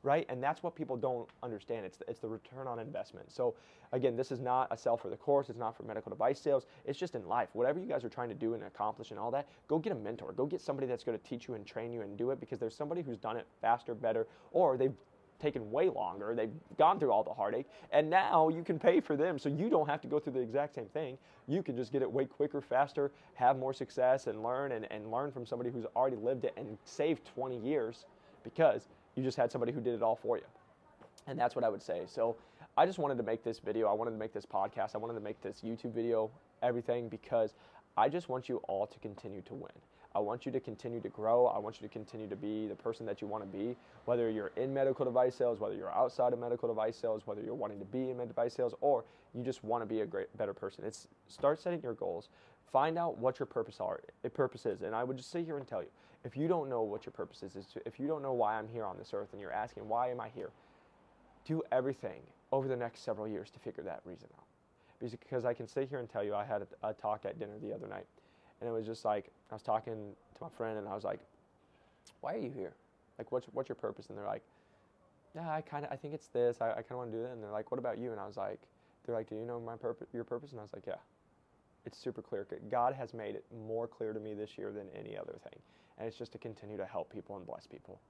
right? 0.02 0.26
And 0.28 0.42
that's 0.42 0.62
what 0.62 0.76
people 0.76 0.96
don't 0.96 1.26
understand. 1.42 1.86
It's 1.86 1.96
the, 1.96 2.04
it's 2.08 2.20
the 2.20 2.28
return 2.28 2.66
on 2.66 2.78
investment. 2.78 3.32
So 3.32 3.54
again, 3.92 4.14
this 4.14 4.30
is 4.30 4.40
not 4.40 4.68
a 4.70 4.76
sell 4.76 4.98
for 4.98 5.08
the 5.08 5.16
course. 5.16 5.48
It's 5.48 5.58
not 5.58 5.74
for 5.74 5.84
medical 5.84 6.10
device 6.10 6.38
sales. 6.38 6.66
It's 6.84 6.98
just 6.98 7.14
in 7.14 7.26
life. 7.26 7.48
Whatever 7.54 7.80
you 7.80 7.86
guys 7.86 8.04
are 8.04 8.10
trying 8.10 8.28
to 8.28 8.34
do 8.34 8.52
and 8.52 8.62
accomplish 8.64 9.10
and 9.10 9.18
all 9.18 9.30
that, 9.30 9.48
go 9.66 9.78
get 9.78 9.92
a 9.92 9.96
mentor. 9.96 10.32
Go 10.32 10.44
get 10.44 10.60
somebody 10.60 10.86
that's 10.86 11.02
going 11.02 11.18
to 11.18 11.24
teach 11.24 11.48
you 11.48 11.54
and 11.54 11.64
train 11.66 11.92
you 11.92 12.02
and 12.02 12.16
do 12.18 12.30
it 12.30 12.40
because 12.40 12.58
there's 12.58 12.76
somebody 12.76 13.00
who's 13.00 13.18
done 13.18 13.38
it 13.38 13.46
faster, 13.62 13.94
better, 13.94 14.26
or 14.52 14.76
they've 14.76 14.94
taken 15.40 15.70
way 15.70 15.88
longer. 15.88 16.34
They've 16.34 16.50
gone 16.78 16.98
through 16.98 17.12
all 17.12 17.22
the 17.22 17.32
heartache, 17.32 17.66
and 17.92 18.08
now 18.08 18.48
you 18.48 18.62
can 18.62 18.78
pay 18.78 19.00
for 19.00 19.16
them, 19.16 19.38
so 19.38 19.48
you 19.48 19.68
don't 19.68 19.88
have 19.88 20.00
to 20.02 20.08
go 20.08 20.18
through 20.18 20.34
the 20.34 20.40
exact 20.40 20.74
same 20.74 20.86
thing. 20.86 21.18
You 21.48 21.62
can 21.62 21.76
just 21.76 21.92
get 21.92 22.02
it 22.02 22.10
way 22.10 22.26
quicker, 22.26 22.60
faster, 22.60 23.10
have 23.34 23.58
more 23.58 23.72
success, 23.72 24.26
and 24.26 24.42
learn 24.42 24.72
and, 24.72 24.86
and 24.90 25.10
learn 25.10 25.32
from 25.32 25.46
somebody 25.46 25.70
who's 25.70 25.86
already 25.96 26.16
lived 26.16 26.44
it 26.44 26.54
and 26.56 26.78
saved 26.84 27.28
20 27.34 27.58
years 27.58 28.06
because 28.44 28.88
you 29.16 29.22
just 29.22 29.36
had 29.36 29.50
somebody 29.50 29.72
who 29.72 29.80
did 29.80 29.94
it 29.94 30.02
all 30.02 30.16
for 30.16 30.36
you. 30.36 30.44
And 31.26 31.38
that's 31.38 31.54
what 31.54 31.64
I 31.64 31.68
would 31.68 31.82
say. 31.82 32.02
So 32.06 32.36
I 32.76 32.86
just 32.86 32.98
wanted 32.98 33.16
to 33.18 33.22
make 33.22 33.42
this 33.42 33.58
video. 33.58 33.88
I 33.88 33.92
wanted 33.92 34.12
to 34.12 34.16
make 34.16 34.32
this 34.32 34.46
podcast. 34.46 34.94
I 34.94 34.98
wanted 34.98 35.14
to 35.14 35.20
make 35.20 35.40
this 35.42 35.62
YouTube 35.64 35.92
video, 35.92 36.30
everything, 36.62 37.08
because 37.08 37.54
I 37.96 38.08
just 38.08 38.28
want 38.28 38.48
you 38.48 38.58
all 38.68 38.86
to 38.86 38.98
continue 39.00 39.42
to 39.42 39.54
win. 39.54 39.72
I 40.14 40.18
want 40.18 40.44
you 40.44 40.52
to 40.52 40.60
continue 40.60 41.00
to 41.00 41.08
grow. 41.08 41.46
I 41.46 41.58
want 41.58 41.80
you 41.80 41.86
to 41.86 41.92
continue 41.92 42.28
to 42.28 42.36
be 42.36 42.66
the 42.66 42.74
person 42.74 43.06
that 43.06 43.20
you 43.20 43.28
want 43.28 43.44
to 43.44 43.58
be, 43.58 43.76
whether 44.06 44.28
you're 44.28 44.50
in 44.56 44.74
medical 44.74 45.04
device 45.04 45.36
sales, 45.36 45.60
whether 45.60 45.76
you're 45.76 45.92
outside 45.92 46.32
of 46.32 46.38
medical 46.40 46.68
device 46.68 46.96
sales, 46.96 47.22
whether 47.26 47.42
you're 47.42 47.54
wanting 47.54 47.78
to 47.78 47.84
be 47.84 48.10
in 48.10 48.16
med 48.16 48.28
device 48.28 48.54
sales, 48.54 48.74
or 48.80 49.04
you 49.34 49.44
just 49.44 49.62
want 49.62 49.82
to 49.82 49.86
be 49.86 50.00
a 50.00 50.06
great, 50.06 50.36
better 50.36 50.52
person. 50.52 50.84
It's 50.84 51.06
start 51.28 51.60
setting 51.60 51.80
your 51.82 51.94
goals. 51.94 52.28
Find 52.72 52.98
out 52.98 53.18
what 53.18 53.38
your 53.38 53.46
purpose 53.46 53.78
are, 53.80 54.00
eh, 54.24 54.28
purpose 54.28 54.66
is, 54.66 54.82
and 54.82 54.94
I 54.94 55.04
would 55.04 55.16
just 55.16 55.30
sit 55.30 55.44
here 55.44 55.58
and 55.58 55.66
tell 55.66 55.82
you, 55.82 55.88
if 56.24 56.36
you 56.36 56.48
don't 56.48 56.68
know 56.68 56.82
what 56.82 57.06
your 57.06 57.12
purpose 57.12 57.42
is, 57.42 57.56
if 57.84 57.98
you 57.98 58.06
don't 58.06 58.22
know 58.22 58.32
why 58.32 58.58
I'm 58.58 58.68
here 58.68 58.84
on 58.84 58.98
this 58.98 59.12
earth, 59.14 59.28
and 59.32 59.40
you're 59.40 59.52
asking 59.52 59.88
why 59.88 60.10
am 60.10 60.20
I 60.20 60.28
here, 60.28 60.50
do 61.44 61.62
everything 61.72 62.20
over 62.52 62.68
the 62.68 62.76
next 62.76 63.04
several 63.04 63.26
years 63.26 63.50
to 63.50 63.58
figure 63.58 63.82
that 63.84 64.00
reason 64.04 64.28
out. 64.36 64.44
Because 65.00 65.44
I 65.44 65.54
can 65.54 65.66
sit 65.66 65.88
here 65.88 65.98
and 65.98 66.08
tell 66.08 66.22
you, 66.22 66.34
I 66.34 66.44
had 66.44 66.66
a 66.82 66.92
talk 66.92 67.24
at 67.24 67.38
dinner 67.38 67.54
the 67.60 67.72
other 67.72 67.86
night 67.86 68.06
and 68.60 68.68
it 68.68 68.72
was 68.72 68.86
just 68.86 69.04
like 69.04 69.30
I 69.50 69.54
was 69.54 69.62
talking 69.62 70.14
to 70.34 70.42
my 70.42 70.48
friend, 70.48 70.78
and 70.78 70.88
I 70.88 70.94
was 70.94 71.04
like, 71.04 71.20
"Why 72.20 72.34
are 72.34 72.38
you 72.38 72.50
here? 72.50 72.74
Like, 73.18 73.32
what's 73.32 73.46
what's 73.52 73.68
your 73.68 73.76
purpose?" 73.76 74.08
And 74.08 74.18
they're 74.18 74.26
like, 74.26 74.42
"Yeah, 75.34 75.50
I 75.50 75.60
kind 75.60 75.84
of 75.84 75.92
I 75.92 75.96
think 75.96 76.14
it's 76.14 76.28
this. 76.28 76.60
I, 76.60 76.70
I 76.70 76.74
kind 76.74 76.92
of 76.92 76.96
want 76.98 77.12
to 77.12 77.16
do 77.18 77.22
that." 77.22 77.32
And 77.32 77.42
they're 77.42 77.50
like, 77.50 77.70
"What 77.70 77.78
about 77.78 77.98
you?" 77.98 78.12
And 78.12 78.20
I 78.20 78.26
was 78.26 78.36
like, 78.36 78.60
"They're 79.04 79.14
like, 79.14 79.28
do 79.28 79.36
you 79.36 79.44
know 79.44 79.60
my 79.60 79.76
purpose? 79.76 80.08
Your 80.12 80.24
purpose?" 80.24 80.52
And 80.52 80.60
I 80.60 80.62
was 80.62 80.72
like, 80.72 80.86
"Yeah." 80.86 80.94
It's 81.86 81.96
super 81.96 82.20
clear. 82.20 82.46
God 82.70 82.94
has 82.94 83.14
made 83.14 83.34
it 83.34 83.44
more 83.66 83.88
clear 83.88 84.12
to 84.12 84.20
me 84.20 84.34
this 84.34 84.58
year 84.58 84.70
than 84.70 84.88
any 84.94 85.16
other 85.16 85.38
thing, 85.42 85.62
and 85.96 86.06
it's 86.06 86.16
just 86.18 86.32
to 86.32 86.38
continue 86.38 86.76
to 86.76 86.84
help 86.84 87.10
people 87.10 87.36
and 87.36 87.46
bless 87.46 87.66
people. 87.66 88.00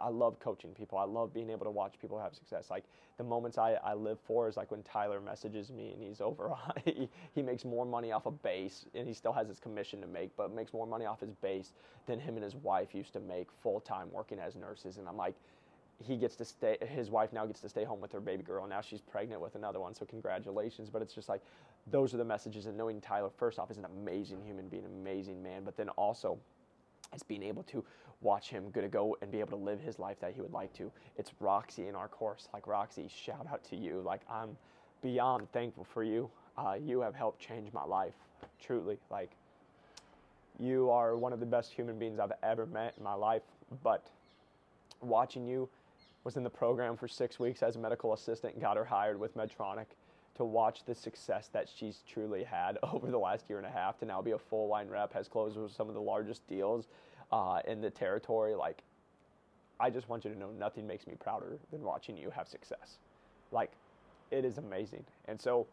I 0.00 0.08
love 0.08 0.40
coaching 0.40 0.70
people. 0.70 0.98
I 0.98 1.04
love 1.04 1.32
being 1.32 1.50
able 1.50 1.64
to 1.64 1.70
watch 1.70 1.94
people 2.00 2.18
have 2.18 2.34
success. 2.34 2.70
Like 2.70 2.84
the 3.18 3.24
moments 3.24 3.56
I, 3.58 3.74
I 3.84 3.94
live 3.94 4.18
for 4.26 4.48
is 4.48 4.56
like 4.56 4.70
when 4.70 4.82
Tyler 4.82 5.20
messages 5.20 5.70
me 5.70 5.92
and 5.92 6.02
he's 6.02 6.20
over, 6.20 6.52
he, 6.84 7.08
he 7.34 7.42
makes 7.42 7.64
more 7.64 7.86
money 7.86 8.12
off 8.12 8.26
a 8.26 8.30
of 8.30 8.42
base 8.42 8.86
and 8.94 9.06
he 9.06 9.14
still 9.14 9.32
has 9.32 9.48
his 9.48 9.60
commission 9.60 10.00
to 10.00 10.06
make, 10.06 10.36
but 10.36 10.52
makes 10.52 10.72
more 10.72 10.86
money 10.86 11.04
off 11.04 11.20
his 11.20 11.34
base 11.34 11.72
than 12.06 12.18
him 12.18 12.34
and 12.34 12.44
his 12.44 12.56
wife 12.56 12.94
used 12.94 13.12
to 13.12 13.20
make 13.20 13.48
full 13.62 13.80
time 13.80 14.08
working 14.10 14.38
as 14.38 14.56
nurses. 14.56 14.98
And 14.98 15.08
I'm 15.08 15.16
like, 15.16 15.34
he 16.04 16.16
gets 16.16 16.36
to 16.36 16.44
stay, 16.44 16.76
his 16.80 17.10
wife 17.10 17.32
now 17.32 17.46
gets 17.46 17.60
to 17.60 17.68
stay 17.68 17.84
home 17.84 18.00
with 18.00 18.12
her 18.12 18.20
baby 18.20 18.42
girl. 18.42 18.66
Now 18.66 18.80
she's 18.80 19.00
pregnant 19.00 19.40
with 19.40 19.54
another 19.54 19.80
one. 19.80 19.94
So 19.94 20.04
congratulations. 20.04 20.90
But 20.90 21.00
it's 21.02 21.14
just 21.14 21.28
like, 21.28 21.40
those 21.86 22.12
are 22.12 22.18
the 22.18 22.24
messages. 22.24 22.66
And 22.66 22.76
knowing 22.76 23.00
Tyler, 23.00 23.30
first 23.36 23.58
off, 23.58 23.70
is 23.70 23.78
an 23.78 23.86
amazing 23.86 24.42
human 24.44 24.68
being, 24.68 24.84
amazing 24.84 25.42
man, 25.42 25.62
but 25.64 25.76
then 25.76 25.88
also, 25.90 26.38
is 27.14 27.22
being 27.22 27.42
able 27.42 27.62
to 27.64 27.84
watch 28.20 28.48
him 28.48 28.70
gonna 28.70 28.88
go 28.88 29.16
and 29.20 29.30
be 29.30 29.40
able 29.40 29.50
to 29.50 29.64
live 29.64 29.80
his 29.80 29.98
life 29.98 30.18
that 30.20 30.32
he 30.34 30.40
would 30.40 30.52
like 30.52 30.72
to. 30.74 30.90
It's 31.16 31.32
Roxy 31.40 31.88
in 31.88 31.94
our 31.94 32.08
course. 32.08 32.48
Like 32.52 32.66
Roxy, 32.66 33.08
shout 33.08 33.46
out 33.50 33.62
to 33.64 33.76
you. 33.76 34.00
Like 34.04 34.22
I'm 34.30 34.56
beyond 35.02 35.50
thankful 35.52 35.84
for 35.84 36.02
you. 36.02 36.30
Uh, 36.56 36.76
you 36.82 37.00
have 37.00 37.14
helped 37.14 37.40
change 37.40 37.72
my 37.72 37.84
life, 37.84 38.14
truly. 38.60 38.98
Like 39.10 39.30
you 40.58 40.90
are 40.90 41.16
one 41.16 41.32
of 41.32 41.40
the 41.40 41.46
best 41.46 41.72
human 41.72 41.98
beings 41.98 42.18
I've 42.18 42.32
ever 42.42 42.66
met 42.66 42.94
in 42.96 43.04
my 43.04 43.14
life. 43.14 43.42
But 43.82 44.06
watching 45.02 45.46
you 45.46 45.68
was 46.24 46.36
in 46.36 46.42
the 46.42 46.50
program 46.50 46.96
for 46.96 47.06
six 47.06 47.38
weeks 47.38 47.62
as 47.62 47.76
a 47.76 47.78
medical 47.78 48.14
assistant, 48.14 48.60
got 48.60 48.76
her 48.76 48.84
hired 48.84 49.20
with 49.20 49.36
Medtronic 49.36 49.86
to 50.36 50.44
watch 50.44 50.84
the 50.84 50.94
success 50.94 51.48
that 51.52 51.68
she's 51.74 52.02
truly 52.08 52.44
had 52.44 52.78
over 52.82 53.10
the 53.10 53.18
last 53.18 53.48
year 53.48 53.58
and 53.58 53.66
a 53.66 53.70
half 53.70 53.98
to 53.98 54.04
now 54.04 54.22
be 54.22 54.32
a 54.32 54.38
full 54.38 54.68
line 54.68 54.88
rep, 54.88 55.12
has 55.12 55.28
closed 55.28 55.56
with 55.56 55.72
some 55.72 55.88
of 55.88 55.94
the 55.94 56.00
largest 56.00 56.46
deals 56.46 56.86
uh, 57.32 57.60
in 57.66 57.80
the 57.80 57.90
territory. 57.90 58.54
Like, 58.54 58.82
I 59.78 59.90
just 59.90 60.08
want 60.08 60.24
you 60.24 60.32
to 60.32 60.38
know 60.38 60.50
nothing 60.58 60.86
makes 60.86 61.06
me 61.06 61.14
prouder 61.18 61.58
than 61.70 61.82
watching 61.82 62.16
you 62.16 62.30
have 62.30 62.48
success. 62.48 62.98
Like, 63.52 63.72
it 64.30 64.44
is 64.44 64.58
amazing. 64.58 65.04
And 65.28 65.40
so, 65.40 65.66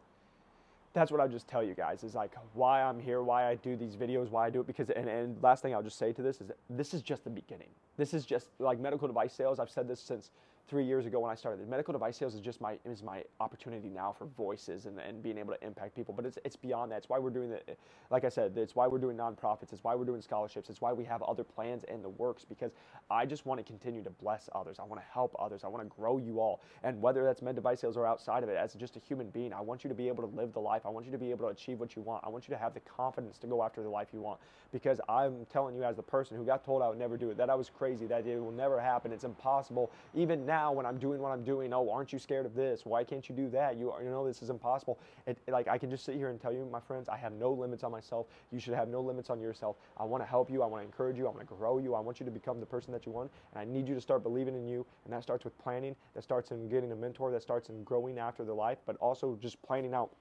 that's 0.94 1.12
what 1.12 1.20
I'll 1.20 1.30
just 1.30 1.48
tell 1.48 1.64
you 1.64 1.74
guys 1.74 2.04
is 2.04 2.14
like 2.14 2.34
why 2.54 2.84
I'm 2.84 3.00
here, 3.00 3.24
why 3.24 3.50
I 3.50 3.56
do 3.56 3.76
these 3.76 3.96
videos, 3.96 4.30
why 4.30 4.46
I 4.46 4.50
do 4.50 4.62
it. 4.62 4.68
Because, 4.68 4.92
and, 4.92 5.10
and 5.10 5.42
last 5.42 5.64
thing 5.64 5.74
I'll 5.74 5.84
just 5.84 5.98
say 5.98 6.14
to 6.14 6.22
this 6.22 6.40
is 6.40 6.52
this 6.70 6.94
is 6.94 7.02
just 7.02 7.24
the 7.24 7.30
beginning. 7.30 7.70
This 7.98 8.14
is 8.14 8.26
just 8.26 8.50
like 8.60 8.80
medical 8.80 9.08
device 9.08 9.34
sales. 9.34 9.60
I've 9.60 9.72
said 9.72 9.88
this 9.88 10.00
since 10.00 10.30
three 10.68 10.86
years 10.86 11.06
ago 11.06 11.20
when 11.20 11.32
I 11.32 11.36
started. 11.36 11.68
Medical 11.68 11.92
device 11.92 12.18
sales 12.18 12.34
is 12.34 12.42
just 12.42 12.62
my 12.62 12.78
is 12.86 13.04
my 13.04 13.24
opportunity 13.40 13.90
now 13.90 14.12
for 14.12 14.26
mm-hmm. 14.26 14.36
voices 14.36 14.86
and, 14.86 15.00
and 15.00 15.22
being 15.22 15.38
able 15.38 15.54
to 15.54 15.64
impact 15.66 15.96
people. 15.96 16.14
But 16.14 16.26
it's 16.26 16.38
it's 16.46 16.56
beyond 16.56 16.92
that. 16.92 16.98
It's 16.98 17.10
why 17.10 17.20
we're 17.20 17.30
doing 17.30 17.52
it. 17.52 17.78
Like 18.10 18.24
I 18.24 18.30
said, 18.30 18.58
it's 18.58 18.76
why 18.76 18.88
we're 18.88 19.00
doing 19.00 19.18
nonprofits. 19.18 19.74
It's 19.74 19.84
why 19.84 19.96
we're 19.96 20.06
doing 20.06 20.22
scholarships. 20.22 20.70
It's 20.70 20.82
why 20.82 20.94
we 20.94 21.04
have 21.06 21.22
other 21.24 21.44
plans 21.44 21.84
in 21.86 22.02
the 22.02 22.10
works 22.10 22.46
because 22.46 22.72
I 23.12 23.26
just 23.26 23.46
want 23.46 23.60
to 23.60 23.64
continue 23.64 24.04
to 24.04 24.10
bless 24.10 24.50
others. 24.56 24.78
I 24.80 24.84
want 24.84 25.02
to 25.02 25.08
help 25.12 25.36
others. 25.40 25.64
I 25.64 25.68
want 25.68 25.84
to 25.84 25.96
grow 25.96 26.18
you 26.18 26.40
all. 26.40 26.62
And 26.84 27.02
whether 27.02 27.24
that's 27.24 27.42
med 27.42 27.56
device 27.56 27.82
sales 27.82 27.98
or 27.98 28.06
outside 28.06 28.44
of 28.44 28.50
it, 28.50 28.58
as 28.58 28.74
just 28.74 28.96
a 28.96 29.00
human 29.00 29.30
being, 29.30 29.54
I 29.54 29.62
want 29.62 29.84
you 29.84 29.90
to 29.90 29.96
be 29.96 30.08
able 30.08 30.28
to 30.28 30.36
live 30.36 30.54
the 30.54 30.60
life. 30.60 30.84
I 30.86 30.90
want 30.90 31.06
you 31.06 31.12
to 31.12 31.18
be 31.18 31.32
able 31.32 31.46
to 31.46 31.48
achieve 31.48 31.80
what 31.80 31.96
you 31.96 32.02
want. 32.02 32.24
I 32.26 32.30
want 32.30 32.48
you 32.48 32.54
to 32.54 32.60
have 32.60 32.74
the 32.74 32.80
confidence 32.82 33.38
to 33.40 33.48
go 33.48 33.64
after 33.64 33.82
the 33.84 33.90
life 33.90 34.08
you 34.14 34.22
want. 34.22 34.40
Because 34.72 35.00
I'm 35.08 35.46
telling 35.52 35.76
you, 35.76 35.84
as 35.84 35.98
the 35.98 36.04
person 36.04 36.36
who 36.36 36.46
got 36.46 36.64
told 36.64 36.82
I 36.82 36.90
would 36.90 36.98
never 36.98 37.16
do 37.18 37.30
it, 37.30 37.38
that 37.38 37.50
I 37.50 37.56
was 37.56 37.70
crazy, 37.70 38.08
that 38.08 38.26
it 38.26 38.40
will 38.40 38.52
never 38.52 38.80
happen. 38.80 39.12
It's 39.12 39.24
impossible. 39.24 39.92
Even 40.16 40.46
now, 40.46 40.53
when 40.76 40.86
I'm 40.86 40.98
doing 40.98 41.22
what 41.22 41.32
I'm 41.32 41.44
doing. 41.44 41.74
Oh, 41.74 41.90
aren't 41.90 42.14
you 42.14 42.20
scared 42.20 42.46
of 42.46 42.54
this? 42.54 42.86
Why 42.86 43.04
can't 43.04 43.28
you 43.28 43.36
do 43.36 43.50
that? 43.50 43.78
You, 43.78 43.94
you 44.04 44.10
know, 44.10 44.26
this 44.26 44.42
is 44.42 44.50
impossible. 44.50 45.00
It, 45.26 45.38
like, 45.48 45.68
I 45.68 45.78
can 45.78 45.90
just 45.90 46.06
sit 46.06 46.16
here 46.16 46.30
and 46.30 46.40
tell 46.40 46.54
you, 46.54 46.68
my 46.72 46.80
friends, 46.80 47.10
I 47.10 47.18
have 47.18 47.34
no 47.34 47.52
limits 47.52 47.84
on 47.84 47.92
myself. 47.92 48.28
You 48.52 48.60
should 48.60 48.74
have 48.74 48.88
no 48.88 49.02
limits 49.02 49.30
on 49.30 49.40
yourself. 49.42 49.78
I 49.98 50.04
want 50.04 50.24
to 50.24 50.28
help 50.28 50.50
you. 50.50 50.62
I 50.62 50.66
want 50.66 50.82
to 50.82 50.86
encourage 50.86 51.18
you. 51.18 51.26
I 51.28 51.30
want 51.30 51.42
to 51.42 51.46
grow 51.46 51.78
you. 51.78 51.96
I 51.96 52.00
want 52.00 52.20
you 52.20 52.26
to 52.26 52.32
become 52.32 52.60
the 52.60 52.66
person 52.66 52.92
that 52.94 53.06
you 53.06 53.12
want. 53.12 53.32
And 53.54 53.62
I 53.62 53.72
need 53.72 53.88
you 53.88 53.96
to 53.96 54.02
start 54.02 54.24
believing 54.24 54.56
in 54.56 54.68
you. 54.68 54.86
And 55.06 55.14
that 55.14 55.24
starts 55.24 55.44
with 55.44 55.58
planning. 55.58 55.96
That 56.14 56.24
starts 56.24 56.52
in 56.52 56.70
getting 56.70 56.92
a 56.92 56.96
mentor. 56.96 57.32
That 57.32 57.42
starts 57.42 57.70
in 57.70 57.84
growing 57.84 58.20
after 58.20 58.44
the 58.44 58.54
life, 58.54 58.78
but 58.86 58.96
also 58.98 59.38
just 59.42 59.62
planning 59.64 59.94
out 59.94 60.12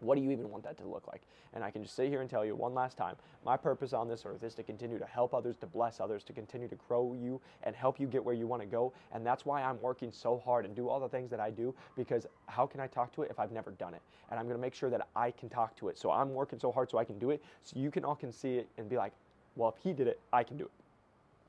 What 0.00 0.16
do 0.16 0.22
you 0.22 0.30
even 0.30 0.50
want 0.50 0.64
that 0.64 0.76
to 0.78 0.84
look 0.84 1.06
like? 1.06 1.22
And 1.52 1.64
I 1.64 1.70
can 1.70 1.82
just 1.82 1.96
sit 1.96 2.08
here 2.08 2.20
and 2.20 2.30
tell 2.30 2.44
you 2.44 2.54
one 2.54 2.74
last 2.74 2.96
time 2.96 3.16
my 3.44 3.56
purpose 3.56 3.92
on 3.92 4.08
this 4.08 4.24
earth 4.24 4.42
is 4.42 4.54
to 4.54 4.62
continue 4.62 4.98
to 4.98 5.06
help 5.06 5.34
others, 5.34 5.56
to 5.58 5.66
bless 5.66 6.00
others, 6.00 6.22
to 6.24 6.32
continue 6.32 6.68
to 6.68 6.76
grow 6.88 7.14
you 7.14 7.40
and 7.62 7.74
help 7.74 7.98
you 7.98 8.06
get 8.06 8.24
where 8.24 8.34
you 8.34 8.46
want 8.46 8.62
to 8.62 8.66
go. 8.66 8.92
And 9.12 9.24
that's 9.24 9.44
why 9.44 9.62
I'm 9.62 9.80
working 9.80 10.12
so 10.12 10.38
hard 10.44 10.64
and 10.64 10.74
do 10.74 10.88
all 10.88 11.00
the 11.00 11.08
things 11.08 11.30
that 11.30 11.40
I 11.40 11.50
do 11.50 11.74
because 11.96 12.26
how 12.46 12.66
can 12.66 12.80
I 12.80 12.86
talk 12.86 13.12
to 13.14 13.22
it 13.22 13.30
if 13.30 13.38
I've 13.38 13.52
never 13.52 13.70
done 13.72 13.94
it? 13.94 14.02
And 14.30 14.38
I'm 14.38 14.46
going 14.46 14.56
to 14.56 14.62
make 14.62 14.74
sure 14.74 14.90
that 14.90 15.08
I 15.16 15.30
can 15.30 15.48
talk 15.48 15.76
to 15.76 15.88
it. 15.88 15.98
So 15.98 16.10
I'm 16.10 16.32
working 16.32 16.58
so 16.58 16.70
hard 16.70 16.90
so 16.90 16.98
I 16.98 17.04
can 17.04 17.18
do 17.18 17.30
it 17.30 17.42
so 17.62 17.78
you 17.78 17.90
can 17.90 18.04
all 18.04 18.14
can 18.14 18.32
see 18.32 18.56
it 18.56 18.68
and 18.78 18.88
be 18.88 18.96
like, 18.96 19.12
well, 19.56 19.74
if 19.76 19.82
he 19.82 19.92
did 19.92 20.06
it, 20.06 20.20
I 20.32 20.44
can 20.44 20.56
do 20.56 20.64
it. 20.64 20.70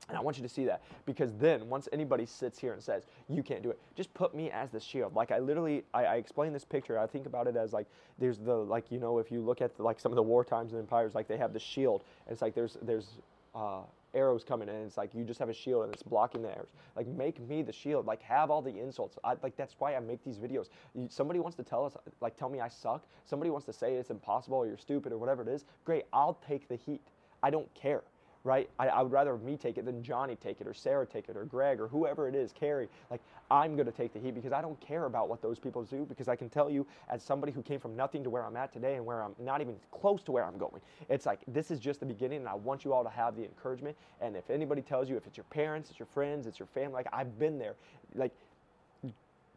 And 0.09 0.17
I 0.17 0.21
want 0.21 0.37
you 0.37 0.43
to 0.43 0.49
see 0.49 0.65
that 0.65 0.81
because 1.05 1.31
then 1.33 1.69
once 1.69 1.87
anybody 1.93 2.25
sits 2.25 2.59
here 2.59 2.73
and 2.73 2.83
says, 2.83 3.05
you 3.29 3.43
can't 3.43 3.63
do 3.63 3.69
it, 3.69 3.79
just 3.95 4.13
put 4.13 4.35
me 4.35 4.51
as 4.51 4.69
the 4.69 4.79
shield. 4.79 5.15
Like 5.15 5.31
I 5.31 5.39
literally, 5.39 5.83
I, 5.93 6.05
I 6.05 6.15
explain 6.15 6.51
this 6.51 6.65
picture. 6.65 6.99
I 6.99 7.07
think 7.07 7.25
about 7.25 7.47
it 7.47 7.55
as 7.55 7.71
like, 7.71 7.87
there's 8.19 8.37
the, 8.37 8.55
like, 8.55 8.91
you 8.91 8.99
know, 8.99 9.19
if 9.19 9.31
you 9.31 9.41
look 9.41 9.61
at 9.61 9.77
the, 9.77 9.83
like 9.83 9.99
some 9.99 10.11
of 10.11 10.17
the 10.17 10.23
war 10.23 10.43
times 10.43 10.73
and 10.73 10.81
empires, 10.81 11.15
like 11.15 11.27
they 11.27 11.37
have 11.37 11.53
the 11.53 11.59
shield. 11.59 12.03
And 12.25 12.33
it's 12.33 12.41
like 12.41 12.55
there's, 12.55 12.77
there's, 12.81 13.07
uh, 13.55 13.81
arrows 14.13 14.43
coming 14.43 14.67
in. 14.67 14.75
It's 14.75 14.97
like 14.97 15.13
you 15.13 15.23
just 15.23 15.39
have 15.39 15.47
a 15.47 15.53
shield 15.53 15.85
and 15.85 15.93
it's 15.93 16.03
blocking 16.03 16.41
the 16.41 16.49
arrows. 16.49 16.73
Like 16.95 17.07
make 17.07 17.39
me 17.39 17.61
the 17.61 17.71
shield. 17.71 18.05
Like 18.05 18.21
have 18.23 18.51
all 18.51 18.61
the 18.61 18.77
insults. 18.77 19.17
I, 19.23 19.35
like 19.41 19.55
that's 19.55 19.75
why 19.79 19.95
I 19.95 19.99
make 19.99 20.23
these 20.25 20.37
videos. 20.37 20.67
You, 20.93 21.07
somebody 21.09 21.39
wants 21.39 21.55
to 21.57 21.63
tell 21.63 21.85
us, 21.85 21.95
like 22.19 22.35
tell 22.35 22.49
me 22.49 22.59
I 22.59 22.67
suck. 22.67 23.05
Somebody 23.25 23.49
wants 23.51 23.65
to 23.67 23.73
say 23.73 23.93
it's 23.93 24.09
impossible 24.09 24.57
or 24.57 24.67
you're 24.67 24.77
stupid 24.77 25.13
or 25.13 25.17
whatever 25.17 25.41
it 25.41 25.47
is. 25.47 25.63
Great, 25.85 26.03
I'll 26.11 26.37
take 26.45 26.67
the 26.67 26.75
heat. 26.75 27.01
I 27.43 27.49
don't 27.49 27.73
care 27.73 28.01
right? 28.43 28.69
I, 28.79 28.87
I, 28.87 29.01
would 29.01 29.11
rather 29.11 29.37
me 29.37 29.55
take 29.55 29.77
it 29.77 29.85
than 29.85 30.01
Johnny 30.01 30.35
take 30.35 30.61
it 30.61 30.67
or 30.67 30.73
Sarah 30.73 31.05
take 31.05 31.29
it 31.29 31.37
or 31.37 31.45
Greg 31.45 31.79
or 31.79 31.87
whoever 31.87 32.27
it 32.27 32.33
is, 32.33 32.51
Carrie. 32.51 32.89
Like, 33.11 33.21
I'm 33.51 33.75
going 33.75 33.85
to 33.85 33.91
take 33.91 34.13
the 34.13 34.19
heat 34.19 34.33
because 34.33 34.51
I 34.51 34.61
don't 34.61 34.79
care 34.81 35.05
about 35.05 35.29
what 35.29 35.41
those 35.41 35.59
people 35.59 35.83
do 35.83 36.05
because 36.07 36.27
I 36.27 36.35
can 36.35 36.49
tell 36.49 36.69
you, 36.69 36.87
as 37.09 37.21
somebody 37.21 37.51
who 37.51 37.61
came 37.61 37.79
from 37.79 37.95
nothing 37.95 38.23
to 38.23 38.29
where 38.29 38.43
I'm 38.43 38.57
at 38.57 38.73
today 38.73 38.95
and 38.95 39.05
where 39.05 39.21
I'm 39.21 39.35
not 39.39 39.61
even 39.61 39.75
close 39.91 40.23
to 40.23 40.31
where 40.31 40.45
I'm 40.45 40.57
going, 40.57 40.81
it's 41.09 41.25
like 41.25 41.39
this 41.47 41.69
is 41.69 41.79
just 41.79 41.99
the 41.99 42.05
beginning 42.05 42.39
and 42.39 42.47
I 42.47 42.55
want 42.55 42.83
you 42.83 42.93
all 42.93 43.03
to 43.03 43.09
have 43.09 43.35
the 43.35 43.43
encouragement. 43.43 43.95
And 44.21 44.35
if 44.35 44.49
anybody 44.49 44.81
tells 44.81 45.09
you, 45.09 45.17
if 45.17 45.27
it's 45.27 45.37
your 45.37 45.45
parents, 45.45 45.89
it's 45.89 45.99
your 45.99 46.07
friends, 46.07 46.47
it's 46.47 46.57
your 46.57 46.67
family, 46.67 46.93
like 46.93 47.07
I've 47.13 47.37
been 47.37 47.59
there, 47.59 47.75
like, 48.15 48.31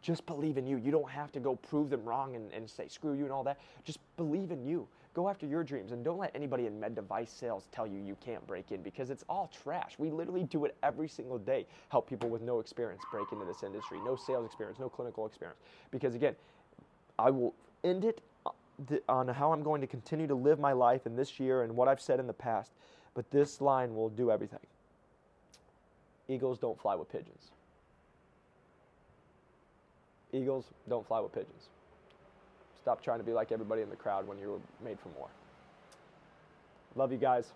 just 0.03 0.27
believe 0.27 0.59
in 0.59 0.67
you. 0.67 0.77
You 0.77 0.91
don't 0.91 1.09
have 1.09 1.33
to 1.33 1.41
go 1.41 1.57
prove 1.57 1.89
them 1.89 2.05
wrong 2.05 2.37
and, 2.37 2.53
and 2.53 2.69
say 2.69 2.89
screw 2.89 3.15
you 3.15 3.25
and 3.25 3.33
all 3.33 3.43
that. 3.45 3.59
Just 3.85 3.99
believe 4.19 4.51
in 4.51 4.63
you. 4.63 4.87
Go 5.15 5.29
after 5.29 5.47
your 5.47 5.63
dreams 5.63 5.93
and 5.93 6.05
don't 6.05 6.19
let 6.19 6.33
anybody 6.35 6.67
in 6.67 6.79
med 6.79 6.97
device 6.97 7.31
sales 7.31 7.69
tell 7.71 7.87
you 7.87 7.99
you 8.01 8.17
can't 8.17 8.45
break 8.49 8.73
in 8.73 8.83
because 8.83 9.11
it's 9.11 9.25
all 9.29 9.49
trash. 9.63 9.95
We 9.97 10.11
literally 10.11 10.43
do 10.43 10.65
it 10.65 10.77
every 10.83 11.09
single 11.09 11.39
day. 11.39 11.67
Help 11.89 12.09
people 12.09 12.29
with 12.29 12.43
no 12.43 12.59
experience 12.59 13.03
break 13.13 13.31
into 13.31 13.45
this 13.45 13.63
industry, 13.63 13.99
no 14.05 14.17
sales 14.17 14.45
experience, 14.45 14.81
no 14.81 14.89
clinical 14.89 15.25
experience. 15.25 15.61
Because 15.93 16.17
again, 16.17 16.35
I 17.17 17.31
will 17.31 17.55
end 17.85 18.05
it 18.05 18.23
uh, 18.45 18.51
on 19.09 19.29
how 19.29 19.53
I'm 19.53 19.63
going 19.63 19.81
to 19.81 19.87
continue 19.87 20.27
to 20.27 20.35
live 20.35 20.59
my 20.59 20.73
life 20.73 21.07
in 21.07 21.15
this 21.15 21.39
year 21.39 21.63
and 21.63 21.77
what 21.77 21.87
I've 21.87 22.01
said 22.01 22.19
in 22.19 22.27
the 22.27 22.33
past, 22.33 22.73
but 23.15 23.31
this 23.31 23.61
line 23.61 23.95
will 23.95 24.09
do 24.09 24.33
everything. 24.33 24.59
Eagles 26.29 26.59
don't 26.59 26.81
fly 26.81 26.97
with 26.97 27.09
pigeons. 27.13 27.53
Eagles 30.33 30.65
don't 30.89 31.07
fly 31.07 31.21
with 31.21 31.33
pigeons. 31.33 31.69
Stop 32.85 33.01
trying 33.01 33.17
to 33.17 33.25
be 33.25 33.33
like 33.33 33.51
everybody 33.51 33.81
in 33.81 33.89
the 33.89 33.97
crowd 33.97 34.29
when 34.29 34.39
you 34.39 34.51
were 34.51 34.85
made 34.85 35.01
for 35.01 35.09
more. 35.19 35.31
Love 36.97 37.13
you 37.13 37.17
guys. 37.17 37.55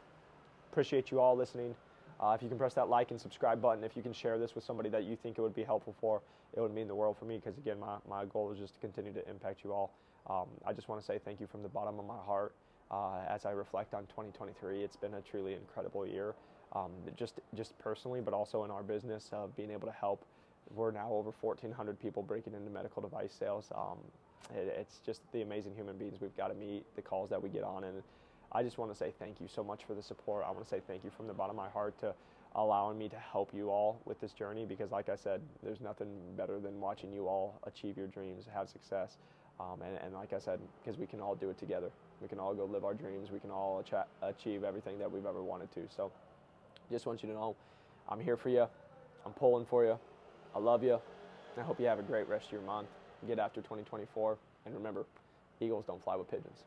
Appreciate 0.72 1.10
you 1.10 1.20
all 1.20 1.36
listening. 1.36 1.74
Uh, 2.18 2.34
if 2.34 2.42
you 2.42 2.48
can 2.48 2.56
press 2.56 2.72
that 2.72 2.88
like 2.88 3.10
and 3.10 3.20
subscribe 3.20 3.60
button, 3.60 3.84
if 3.84 3.94
you 3.94 4.02
can 4.02 4.14
share 4.14 4.38
this 4.38 4.54
with 4.54 4.64
somebody 4.64 4.88
that 4.88 5.04
you 5.04 5.16
think 5.16 5.36
it 5.36 5.42
would 5.42 5.54
be 5.54 5.64
helpful 5.64 5.94
for, 6.00 6.22
it 6.56 6.62
would 6.62 6.74
mean 6.74 6.88
the 6.88 6.94
world 6.94 7.14
for 7.18 7.26
me 7.26 7.36
because, 7.36 7.58
again, 7.58 7.78
my, 7.78 7.98
my 8.08 8.24
goal 8.24 8.50
is 8.50 8.58
just 8.58 8.72
to 8.76 8.80
continue 8.80 9.12
to 9.12 9.28
impact 9.28 9.64
you 9.64 9.72
all. 9.74 9.92
Um, 10.30 10.46
I 10.66 10.72
just 10.72 10.88
want 10.88 10.98
to 10.98 11.06
say 11.06 11.20
thank 11.22 11.40
you 11.40 11.46
from 11.46 11.62
the 11.62 11.68
bottom 11.68 11.98
of 11.98 12.06
my 12.06 12.16
heart 12.24 12.54
uh, 12.90 13.18
as 13.28 13.44
I 13.44 13.50
reflect 13.50 13.92
on 13.92 14.04
2023. 14.04 14.82
It's 14.82 14.96
been 14.96 15.12
a 15.12 15.20
truly 15.20 15.52
incredible 15.52 16.06
year, 16.06 16.34
um, 16.74 16.92
just, 17.18 17.34
just 17.54 17.78
personally, 17.78 18.22
but 18.22 18.32
also 18.32 18.64
in 18.64 18.70
our 18.70 18.82
business 18.82 19.28
of 19.34 19.54
being 19.58 19.70
able 19.70 19.88
to 19.88 19.94
help. 19.94 20.24
We're 20.74 20.90
now 20.90 21.10
over 21.12 21.32
1,400 21.38 22.00
people 22.00 22.22
breaking 22.22 22.54
into 22.54 22.70
medical 22.70 23.02
device 23.02 23.34
sales. 23.38 23.70
Um, 23.76 23.98
it, 24.55 24.74
it's 24.79 24.98
just 25.05 25.20
the 25.33 25.42
amazing 25.42 25.74
human 25.74 25.96
beings 25.96 26.20
we've 26.20 26.37
got 26.37 26.48
to 26.48 26.55
meet, 26.55 26.85
the 26.96 27.03
calls 27.03 27.31
that 27.31 27.42
we 27.42 27.48
get 27.48 27.64
on, 27.64 27.85
and 27.85 28.03
I 28.51 28.62
just 28.62 28.79
want 28.79 28.90
to 28.90 28.96
say 28.96 29.12
thank 29.18 29.40
you 29.40 29.48
so 29.48 29.62
much 29.62 29.85
for 29.85 29.94
the 29.94 30.03
support. 30.03 30.44
I 30.46 30.51
want 30.51 30.64
to 30.64 30.68
say 30.68 30.81
thank 30.87 31.05
you 31.05 31.11
from 31.11 31.27
the 31.27 31.35
bottom 31.35 31.59
of 31.59 31.64
my 31.64 31.68
heart 31.68 31.98
to 32.01 32.14
allowing 32.55 32.98
me 32.98 33.09
to 33.09 33.16
help 33.16 33.53
you 33.53 33.70
all 33.70 34.01
with 34.07 34.20
this 34.20 34.33
journey 34.33 34.64
because, 34.64 34.90
like 34.90 35.09
I 35.09 35.16
said, 35.16 35.42
there's 35.62 35.81
nothing 35.81 36.09
better 36.37 36.59
than 36.59 36.81
watching 36.81 37.12
you 37.12 37.29
all 37.29 37.61
achieve 37.64 37.98
your 37.98 38.07
dreams, 38.07 38.46
have 38.53 38.68
success. 38.70 39.18
Um, 39.61 39.83
and, 39.83 39.98
and, 40.03 40.14
like 40.14 40.33
I 40.33 40.38
said, 40.38 40.61
because 40.81 40.98
we 40.98 41.07
can 41.07 41.20
all 41.20 41.35
do 41.35 41.51
it 41.51 41.59
together. 41.59 41.90
We 42.22 42.29
can 42.29 42.38
all 42.38 42.55
go 42.55 42.64
live 42.64 42.85
our 42.85 42.94
dreams. 42.94 43.31
We 43.31 43.40
can 43.40 43.51
all 43.51 43.85
achieve 44.22 44.62
everything 44.62 44.98
that 45.01 45.11
we've 45.11 45.27
ever 45.27 45.42
wanted 45.42 45.70
to. 45.72 45.81
So 45.94 46.12
just 46.90 47.07
want 47.07 47.22
you 47.22 47.29
to 47.29 47.35
know 47.35 47.57
I'm 48.09 48.20
here 48.20 48.37
for 48.37 48.51
you. 48.51 48.66
I'm 49.27 49.33
pulling 49.33 49.66
for 49.66 49.85
you. 49.85 49.98
I 50.55 50.59
love 50.61 50.85
you. 50.85 51.01
I 51.57 51.62
hope 51.62 51.81
you 51.81 51.87
have 51.87 51.98
a 51.98 52.03
great 52.03 52.29
rest 52.29 52.46
of 52.46 52.53
your 52.53 52.62
month 52.62 52.88
get 53.26 53.38
after 53.38 53.61
2024. 53.61 54.38
And 54.66 54.74
remember, 54.74 55.07
Eagles 55.61 55.85
don't 55.87 56.02
fly 56.02 56.16
with 56.16 56.31
pigeons. 56.31 56.64